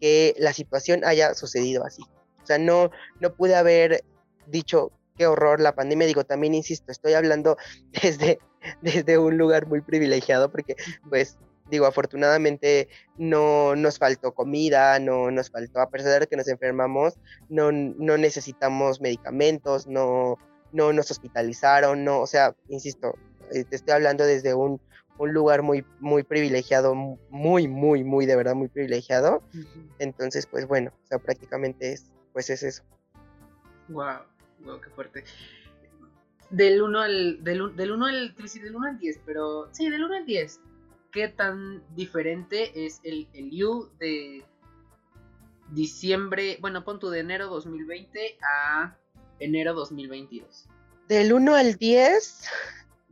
[0.00, 2.02] que la situación haya sucedido así.
[2.42, 4.04] O sea, no, no pude haber
[4.46, 6.06] dicho, qué horror la pandemia.
[6.06, 7.56] Digo, también insisto, estoy hablando
[8.02, 8.38] desde
[8.82, 10.76] desde un lugar muy privilegiado, porque
[11.08, 11.38] pues
[11.70, 17.14] digo, afortunadamente no nos faltó comida, no nos faltó, a pesar de que nos enfermamos,
[17.48, 20.38] no, no necesitamos medicamentos, no,
[20.72, 23.14] no nos hospitalizaron, no, o sea, insisto,
[23.52, 24.80] eh, te estoy hablando desde un,
[25.18, 29.42] un lugar muy, muy privilegiado, muy, muy, muy, de verdad, muy privilegiado.
[29.98, 32.82] Entonces, pues bueno, o sea, prácticamente es, pues es eso.
[33.88, 34.20] Wow,
[34.64, 35.24] wow, qué fuerte.
[36.50, 40.16] Del 1 al, del, del 1 al, del 1 al 10, pero sí, del 1
[40.16, 40.60] al 10,
[41.12, 44.44] ¿qué tan diferente es el, el You de
[45.72, 48.96] diciembre, bueno, pon tu de enero 2020 a
[49.38, 50.66] enero 2022?
[51.08, 52.48] Del 1 al 10,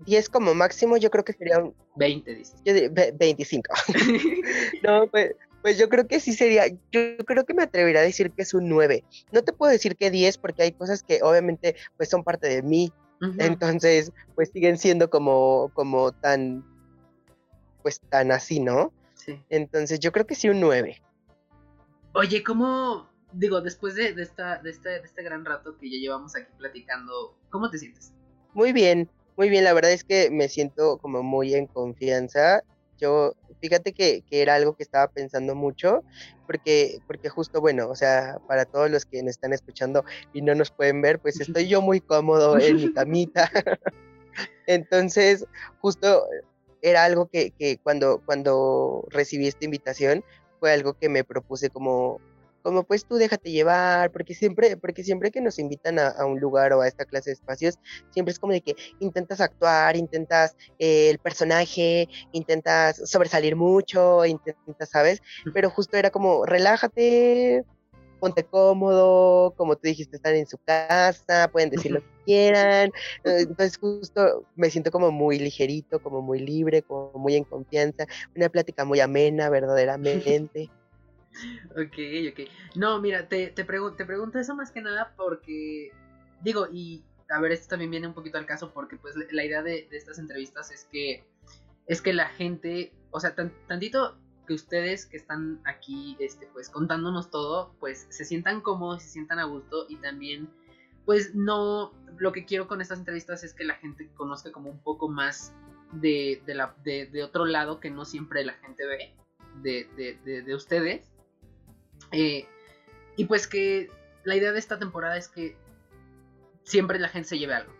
[0.07, 1.75] 10 como máximo, yo creo que sería un...
[1.97, 2.57] 20, dices.
[2.65, 2.75] Yo
[3.15, 3.75] 25.
[4.83, 5.35] no, pues,
[5.67, 8.55] pues yo creo que sí sería, yo creo que me atrevería a decir que es
[8.55, 9.03] un 9.
[9.33, 12.63] No te puedo decir que 10 porque hay cosas que obviamente pues son parte de
[12.63, 12.93] mí.
[13.39, 16.65] Entonces, pues siguen siendo como, como tan,
[17.83, 18.93] pues tan así, ¿no?
[19.15, 19.43] Sí.
[19.51, 21.03] Entonces yo creo que sí un 9.
[22.13, 26.37] Oye, ¿cómo, digo, después de, esta, de, este, de este gran rato que ya llevamos
[26.37, 28.13] aquí platicando, ¿cómo te sientes?
[28.55, 32.63] Muy bien, muy bien, la verdad es que me siento como muy en confianza.
[32.99, 36.03] Yo, fíjate que, era algo que estaba pensando mucho,
[36.47, 40.55] porque, porque justo, bueno, o sea, para todos los que nos están escuchando y no
[40.55, 43.51] nos pueden ver, pues estoy yo muy cómodo en mi camita.
[44.67, 45.45] Entonces,
[45.81, 46.25] justo
[46.83, 50.25] era algo que, que cuando, cuando recibí esta invitación,
[50.61, 52.21] fue algo que me propuse como,
[52.67, 56.73] como pues tú déjate llevar, porque siempre, porque siempre que nos invitan a, un lugar
[56.73, 57.79] o a esta clase de espacios,
[58.11, 64.91] siempre es como de que intentas actuar, intentas eh, el personaje, intentas sobresalir mucho, intentas,
[64.91, 65.23] ¿sabes?
[65.55, 67.65] Pero justo era como, relájate,
[68.19, 72.91] ponte cómodo, como tú dijiste, están en su casa, pueden decir lo que quieran.
[73.23, 78.07] Eh, entonces justo me siento como muy ligerito, como muy libre, como muy en confianza,
[78.35, 80.69] una plática muy amena, verdaderamente.
[81.71, 82.49] Ok, ok.
[82.75, 85.93] No, mira, te, te, te pregunto eso más que nada porque,
[86.43, 89.63] digo, y a ver, esto también viene un poquito al caso porque pues la idea
[89.63, 91.25] de, estas entrevistas es que,
[91.87, 94.17] es que la gente, o sea, tantito
[94.47, 99.41] que ustedes que están aquí, este, pues contándonos todo, pues se sientan cómodos, se sientan
[99.41, 100.49] a gusto y también,
[101.05, 104.79] pues no, lo que quiero con estas entrevistas es que la gente conozca como un
[104.79, 105.53] poco más
[105.93, 109.15] de, de, la, de, de otro lado que no siempre la gente ve
[109.63, 109.89] de,
[110.25, 111.16] de, de ustedes
[112.13, 112.47] eh,
[113.17, 113.91] y pues que
[114.25, 115.57] la idea de esta temporada es que
[116.65, 117.73] siempre la gente se lleve algo.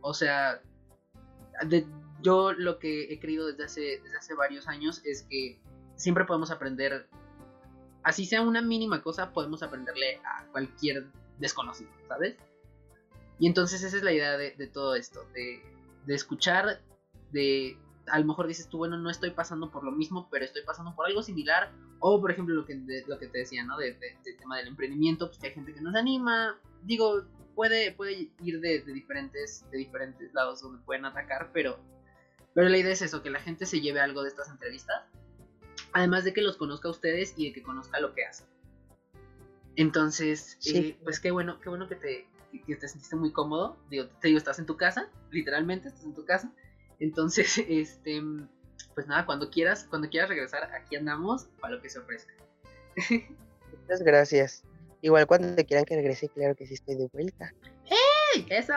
[0.00, 0.62] O sea,
[2.22, 5.60] yo lo que he creído desde hace, desde hace varios años es que
[5.96, 7.08] siempre podemos aprender,
[8.02, 11.06] así sea una mínima cosa, podemos aprenderle a cualquier
[11.38, 12.36] desconocido, ¿sabes?
[13.40, 15.62] Y entonces esa es la idea de, todo esto, de,
[16.06, 16.80] de escuchar,
[17.30, 17.76] de
[18.06, 20.94] a lo mejor dices tú, bueno, no estoy pasando por lo mismo, pero estoy pasando
[20.94, 21.70] por algo similar.
[22.00, 23.76] O, por ejemplo, lo que, lo que te decía, ¿no?
[23.76, 26.58] De, del tema del emprendimiento, pues que hay gente que nos anima.
[26.82, 27.24] Digo,
[27.54, 31.78] puede, puede ir de, diferentes, de diferentes lados donde pueden atacar, pero,
[32.54, 35.02] pero la idea es eso, que la gente se lleve algo de estas entrevistas.
[35.92, 38.46] Además de que los conozca a ustedes y de que conozca lo que hacen.
[39.74, 42.28] Entonces, eh, pues qué bueno, qué bueno que te,
[42.64, 43.76] que te sentiste muy cómodo.
[43.90, 46.52] Digo, te digo, estás en tu casa, literalmente, estás en tu casa.
[47.00, 48.22] Entonces, este,
[48.94, 52.32] pues nada, cuando quieras, cuando quieras regresar, aquí andamos para lo que se ofrezca.
[53.82, 54.64] Muchas gracias.
[55.00, 57.52] Igual cuando te quieran que regrese, claro que sí estoy de vuelta.
[58.34, 58.46] ¡Ey!
[58.50, 58.74] ¡Eso!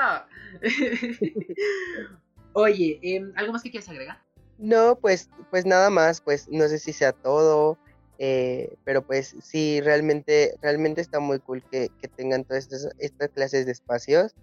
[2.54, 4.22] Oye, em, ¿algo más que quieras agregar?
[4.58, 7.80] No, pues, pues nada más, pues no sé si sea todo,
[8.20, 13.30] eh, pero pues sí, realmente, realmente está muy cool que, que tengan todas estas, estas
[13.30, 14.36] clases de espacios.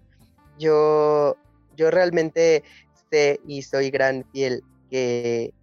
[0.57, 1.37] Yo,
[1.77, 2.63] yo realmente
[3.45, 5.53] y soy gran fiel que,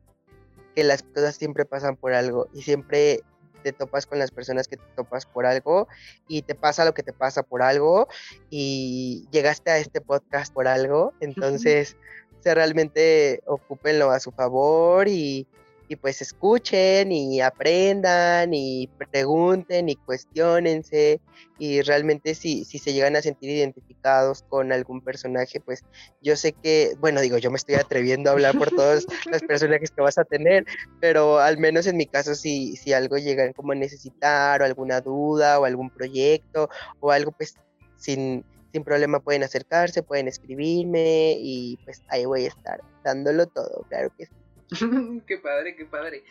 [0.74, 3.22] que las cosas siempre pasan por algo y siempre
[3.62, 5.88] te topas con las personas que te topas por algo
[6.28, 8.06] y te pasa lo que te pasa por algo
[8.48, 11.96] y llegaste a este podcast por algo, entonces
[12.40, 15.48] se realmente ocúpenlo a su favor y,
[15.88, 21.20] y pues escuchen y aprendan y pregunten y cuestionense
[21.58, 25.84] y realmente si, si se llegan a sentir identificados con algún personaje, pues
[26.20, 29.90] yo sé que, bueno, digo, yo me estoy atreviendo a hablar por todos los personajes
[29.90, 30.66] que vas a tener,
[31.00, 35.00] pero al menos en mi caso si, si algo llegan como a necesitar o alguna
[35.00, 36.68] duda o algún proyecto
[37.00, 37.54] o algo, pues
[37.96, 43.84] sin, sin problema pueden acercarse, pueden escribirme y pues ahí voy a estar dándolo todo,
[43.88, 44.45] claro que sí.
[45.26, 46.24] qué padre, qué padre.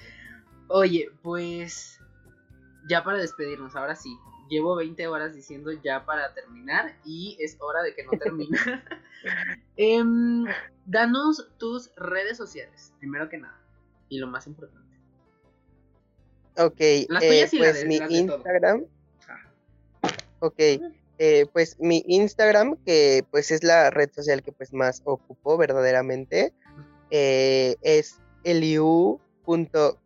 [0.67, 1.99] Oye, pues
[2.89, 4.17] ya para despedirnos, ahora sí,
[4.49, 8.57] llevo 20 horas diciendo ya para terminar y es hora de que no termine.
[9.75, 10.45] Em,
[10.85, 13.59] danos tus redes sociales, primero que nada,
[14.07, 14.85] y lo más importante.
[16.57, 17.07] Ok, eh,
[17.51, 18.85] pues mi Instagram.
[20.39, 25.57] Ok, eh, pues mi Instagram, que pues es la red social que pues más ocupo
[25.57, 26.53] verdaderamente,
[27.09, 29.97] eh, es eliu.qc.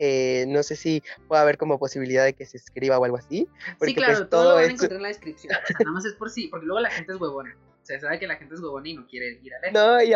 [0.00, 3.46] Eh, no sé si puede haber como posibilidad de que se escriba o algo así.
[3.80, 5.52] sí, claro, pues, todo, lo van a encontrar en la descripción.
[5.52, 7.56] nada más es por sí, porque luego la gente es huevona.
[7.84, 9.74] O sea, sabe que la gente es huevona y no quiere ir a leer.
[9.74, 10.14] No, y,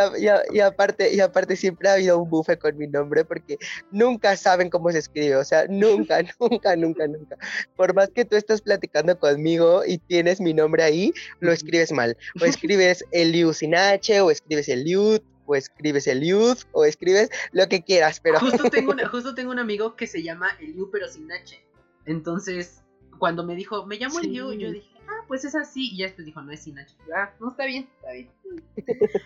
[0.56, 3.58] y, aparte, y aparte siempre ha habido un bufe con mi nombre porque
[3.90, 5.36] nunca saben cómo se escribe.
[5.36, 7.36] O sea, nunca, nunca, nunca, nunca.
[7.76, 12.16] Por más que tú estés platicando conmigo y tienes mi nombre ahí, lo escribes mal.
[12.40, 17.82] O escribes Eliu sin H, o escribes Eliud, o escribes Eliud, o escribes lo que
[17.82, 18.38] quieras, pero...
[18.38, 21.60] Justo tengo, justo tengo un amigo que se llama Eliu, pero sin H.
[22.04, 22.82] Entonces,
[23.18, 25.90] cuando me dijo, me llamo Eliu, yo dije, ah, pues es así.
[25.92, 26.94] Y ya después dijo, no es sin H.
[27.16, 28.30] Ah, no, está bien, está bien.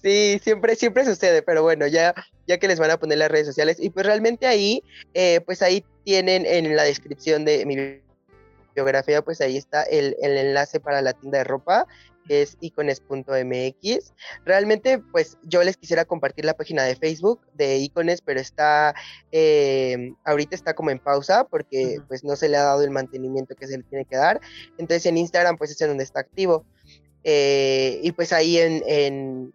[0.00, 2.14] Sí, siempre, siempre sucede, pero bueno, ya,
[2.46, 3.78] ya que les van a poner las redes sociales.
[3.78, 4.82] Y pues realmente ahí,
[5.12, 8.00] eh, pues ahí tienen en la descripción de mi
[8.74, 11.86] biografía, pues ahí está el, el enlace para la tienda de ropa
[12.30, 14.14] que es icones.mx.
[14.44, 18.94] Realmente, pues yo les quisiera compartir la página de Facebook de icones, pero está,
[19.32, 23.56] eh, ahorita está como en pausa porque pues no se le ha dado el mantenimiento
[23.56, 24.40] que se le tiene que dar.
[24.78, 26.64] Entonces en Instagram pues es en donde está activo.
[27.24, 29.52] Eh, y pues ahí en,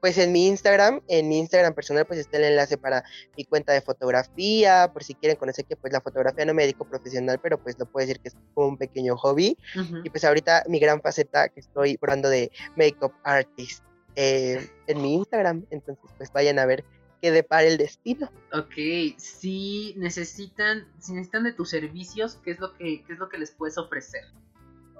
[0.00, 3.04] pues en mi Instagram, en mi Instagram personal, pues está el enlace para
[3.36, 6.84] mi cuenta de fotografía, por si quieren conocer que pues la fotografía no me dedico
[6.84, 9.56] profesional, pero pues lo puedo decir que es un pequeño hobby.
[10.04, 13.82] Y pues ahorita mi gran faceta que estoy probando de makeup artist
[14.14, 16.84] eh, en mi Instagram, entonces pues vayan a ver
[17.20, 18.30] qué depara el destino.
[18.52, 18.74] Ok,
[19.18, 23.38] si necesitan, si necesitan de tus servicios, ¿qué es lo que, qué es lo que
[23.38, 24.22] les puedes ofrecer?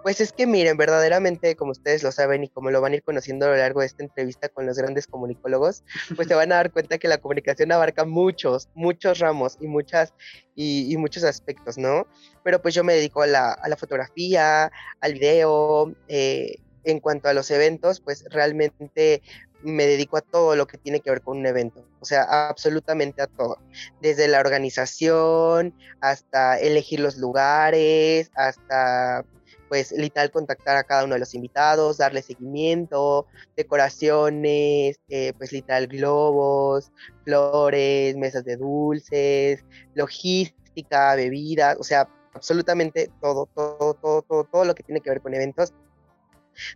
[0.02, 3.02] Pues es que miren, verdaderamente, como ustedes lo saben y como lo van a ir
[3.02, 5.82] conociendo a lo largo de esta entrevista con los grandes comunicólogos,
[6.14, 10.14] pues se van a dar cuenta que la comunicación abarca muchos, muchos ramos y muchas
[10.54, 12.06] y, muchos aspectos, ¿no?
[12.44, 14.70] Pero pues yo me dedico a la, fotografía,
[15.00, 19.22] al video, eh, en cuanto a los eventos, pues realmente
[19.62, 23.22] me dedico a todo lo que tiene que ver con un evento, o sea, absolutamente
[23.22, 23.58] a todo,
[24.00, 29.24] desde la organización hasta elegir los lugares, hasta
[29.68, 33.26] pues literal contactar a cada uno de los invitados, darle seguimiento,
[33.56, 36.92] decoraciones, eh, pues literal globos,
[37.24, 39.64] flores, mesas de dulces,
[39.94, 45.20] logística, bebidas, o sea, absolutamente todo, todo, todo, todo, todo lo que tiene que ver
[45.20, 45.72] con eventos.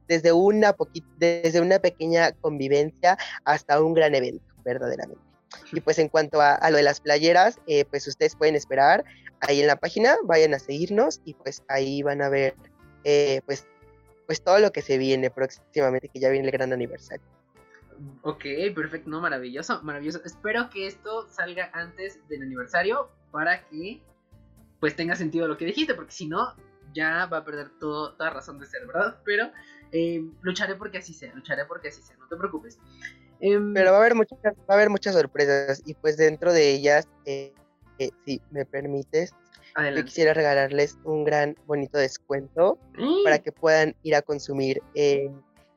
[0.06, 0.76] Desde una,
[1.18, 5.22] desde una pequeña convivencia hasta un gran evento, verdaderamente.
[5.72, 9.04] Y pues en cuanto a, lo de las playeras, eh, pues ustedes pueden esperar
[9.40, 12.54] ahí en la página, vayan a seguirnos y pues ahí van a ver
[13.04, 13.66] eh, pues,
[14.26, 17.24] pues todo lo que se viene próximamente, que ya viene el gran aniversario.
[18.22, 18.44] Ok,
[18.74, 20.20] perfecto, no, maravilloso, maravilloso.
[20.24, 24.00] Espero que esto salga antes del aniversario para que
[24.80, 26.54] pues tenga sentido lo que dijiste, porque si no,
[26.94, 29.18] ya va a perder todo, toda razón de ser, ¿verdad?
[29.24, 29.50] Pero
[29.92, 32.78] eh, lucharé porque así sea, lucharé porque así sea, no te preocupes.
[33.40, 36.70] Em, Pero va a haber muchas, va a haber muchas sorpresas y pues dentro de
[36.70, 37.52] ellas, eh,
[38.24, 39.34] si me permites,
[39.76, 42.78] yo quisiera regalarles un gran bonito descuento
[43.24, 43.42] para ¡Eh!
[43.42, 45.30] que puedan ir a consumir eh,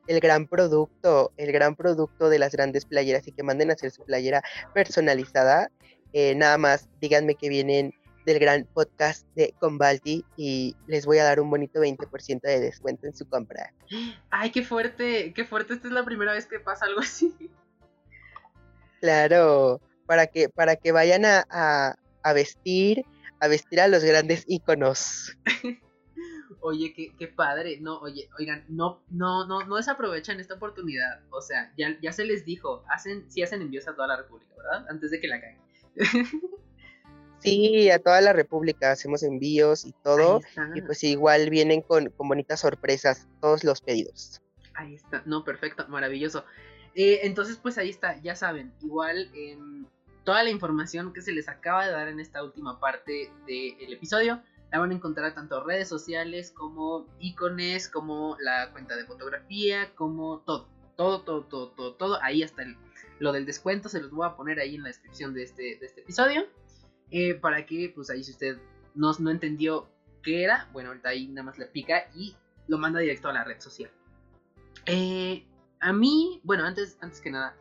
[0.06, 3.90] el gran producto, el gran producto de las grandes playeras y que manden a hacer
[3.90, 4.42] su playera
[4.72, 5.70] personalizada.
[6.12, 7.94] Eh, nada más díganme que vienen
[8.26, 13.06] del gran podcast de Convalti y les voy a dar un bonito 20% de descuento
[13.06, 13.72] en su compra.
[14.30, 15.74] Ay, qué fuerte, qué fuerte.
[15.74, 17.34] Esta es la primera vez que pasa algo así.
[19.00, 23.04] Claro, para que, para que vayan a, a vestir
[23.40, 25.36] a vestir a los grandes íconos.
[26.60, 27.78] Oye, qué, qué, padre.
[27.82, 31.20] No, oye, oigan, no, no, no, no desaprovechan esta oportunidad.
[31.28, 34.54] O sea, ya, ya se les dijo, hacen, sí hacen envíos a toda la República,
[34.56, 34.86] ¿verdad?
[34.88, 35.62] Antes de que la caigan.
[37.40, 40.40] Sí, a toda la República hacemos envíos y todo.
[40.74, 44.40] Y pues igual vienen con, con, bonitas sorpresas todos los pedidos.
[44.72, 46.46] Ahí está, no, perfecto, maravilloso.
[46.94, 49.86] Eh, entonces, pues ahí está, ya saben, igual en
[50.24, 54.42] toda la información que se les acaba de dar en esta última parte del episodio.
[54.72, 59.94] La van a encontrar tanto en redes sociales como icones, como la cuenta de fotografía,
[59.94, 60.68] como todo.
[60.96, 62.22] Todo, todo, todo, todo, todo.
[62.22, 62.64] Ahí hasta
[63.18, 66.00] lo del descuento se los voy a poner ahí en la descripción de este, este
[66.00, 66.46] episodio.
[67.10, 68.58] Eh, para que, pues ahí si usted
[68.94, 69.88] no, entendió
[70.22, 72.34] qué era, bueno, ahorita ahí nada más le pica y
[72.66, 73.90] lo manda directo a la red social.
[74.86, 75.46] Eh,
[75.80, 77.56] a mí, bueno, antes que nada,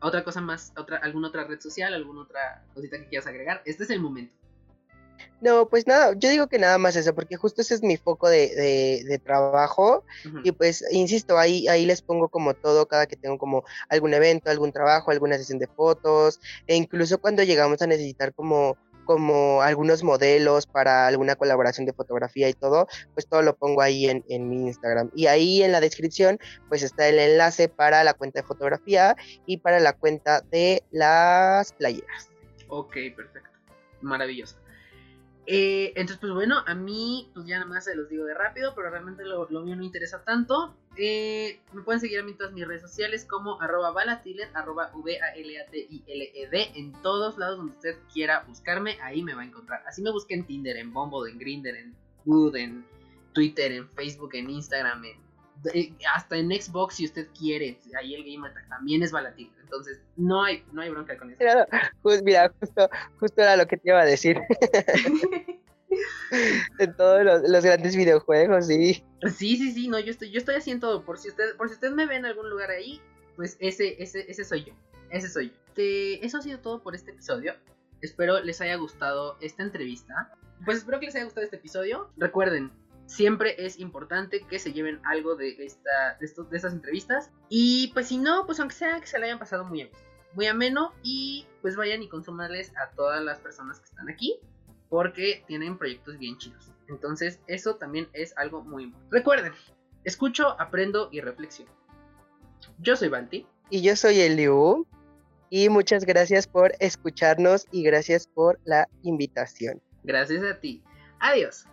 [0.00, 3.62] otra cosa más, otra, alguna otra red social, alguna otra cosita que quieras agregar.
[3.64, 4.34] Este es el momento.
[5.40, 8.28] No, pues nada, yo digo que nada más eso, porque justo ese es mi foco
[8.28, 10.04] de, trabajo
[10.44, 14.50] y pues, insisto, ahí, ahí les pongo como todo cada que tengo como algún evento,
[14.50, 18.76] algún trabajo, alguna sesión de fotos e incluso cuando llegamos a necesitar como
[19.10, 24.08] como algunos modelos para alguna colaboración de fotografía y todo, pues todo lo pongo ahí
[24.08, 25.10] en, en, mi Instagram.
[25.16, 26.38] Y ahí en la descripción,
[26.68, 29.16] pues está el enlace para la cuenta de fotografía
[29.46, 32.30] y para la cuenta de las playeras.
[32.68, 33.50] Ok, perfecto.
[34.00, 34.59] Maravilloso.
[35.52, 38.72] Eh, entonces, pues bueno, a mí, pues ya nada más se los digo de rápido,
[38.76, 40.76] pero realmente lo, mío no interesa tanto.
[40.96, 43.90] Eh, me pueden seguir a mí en todas mis redes sociales como arroba
[44.94, 45.18] V-A-L-A-T-I-L-E-D,
[46.76, 49.82] en todos lados donde usted quiera buscarme, ahí me va a encontrar.
[49.88, 52.86] Así me busque en Tinder, en Bumble, en Grindr, en Good, en
[53.32, 55.02] Twitter, en Facebook, en Instagram,
[56.14, 59.50] hasta en Xbox si usted quiere, ahí el Game Attack también es Balatil.
[59.62, 61.42] Entonces, no hay, no hay bronca con eso.
[62.02, 62.88] Pues mira, justo,
[63.18, 64.40] justo era lo que te iba a decir.
[66.78, 69.04] en todos los, grandes videojuegos, sí.
[69.34, 71.04] Sí, sí, sí, no, yo estoy, yo estoy haciendo todo.
[71.04, 73.00] Por si usted, por si usted me ve en algún lugar ahí,
[73.36, 74.72] pues ese, ese, ese soy yo.
[75.10, 75.54] Ese soy yo.
[75.76, 77.54] eso ha sido todo por este episodio.
[78.00, 80.32] Espero les haya gustado esta entrevista.
[80.64, 82.10] Pues espero que les haya gustado este episodio.
[82.16, 82.70] Recuerden,
[83.10, 87.30] siempre es importante que se lleven algo de, esta, de, estos, de estas entrevistas.
[87.48, 89.90] Y pues si no, pues aunque sea que se la hayan pasado muy,
[90.34, 94.38] muy ameno y pues vayan y consumarles a todas las personas que están aquí
[94.88, 96.72] porque tienen proyectos bien chidos.
[96.88, 99.16] Entonces eso también es algo muy importante.
[99.16, 99.52] Recuerden,
[100.04, 101.72] escucho, aprendo y reflexiono.
[102.78, 103.44] Yo soy Balti.
[103.70, 104.86] Y yo soy Eliu.
[105.52, 109.82] Y muchas gracias por escucharnos y gracias por la invitación.
[110.04, 110.84] Gracias a ti.
[111.18, 111.66] Adiós.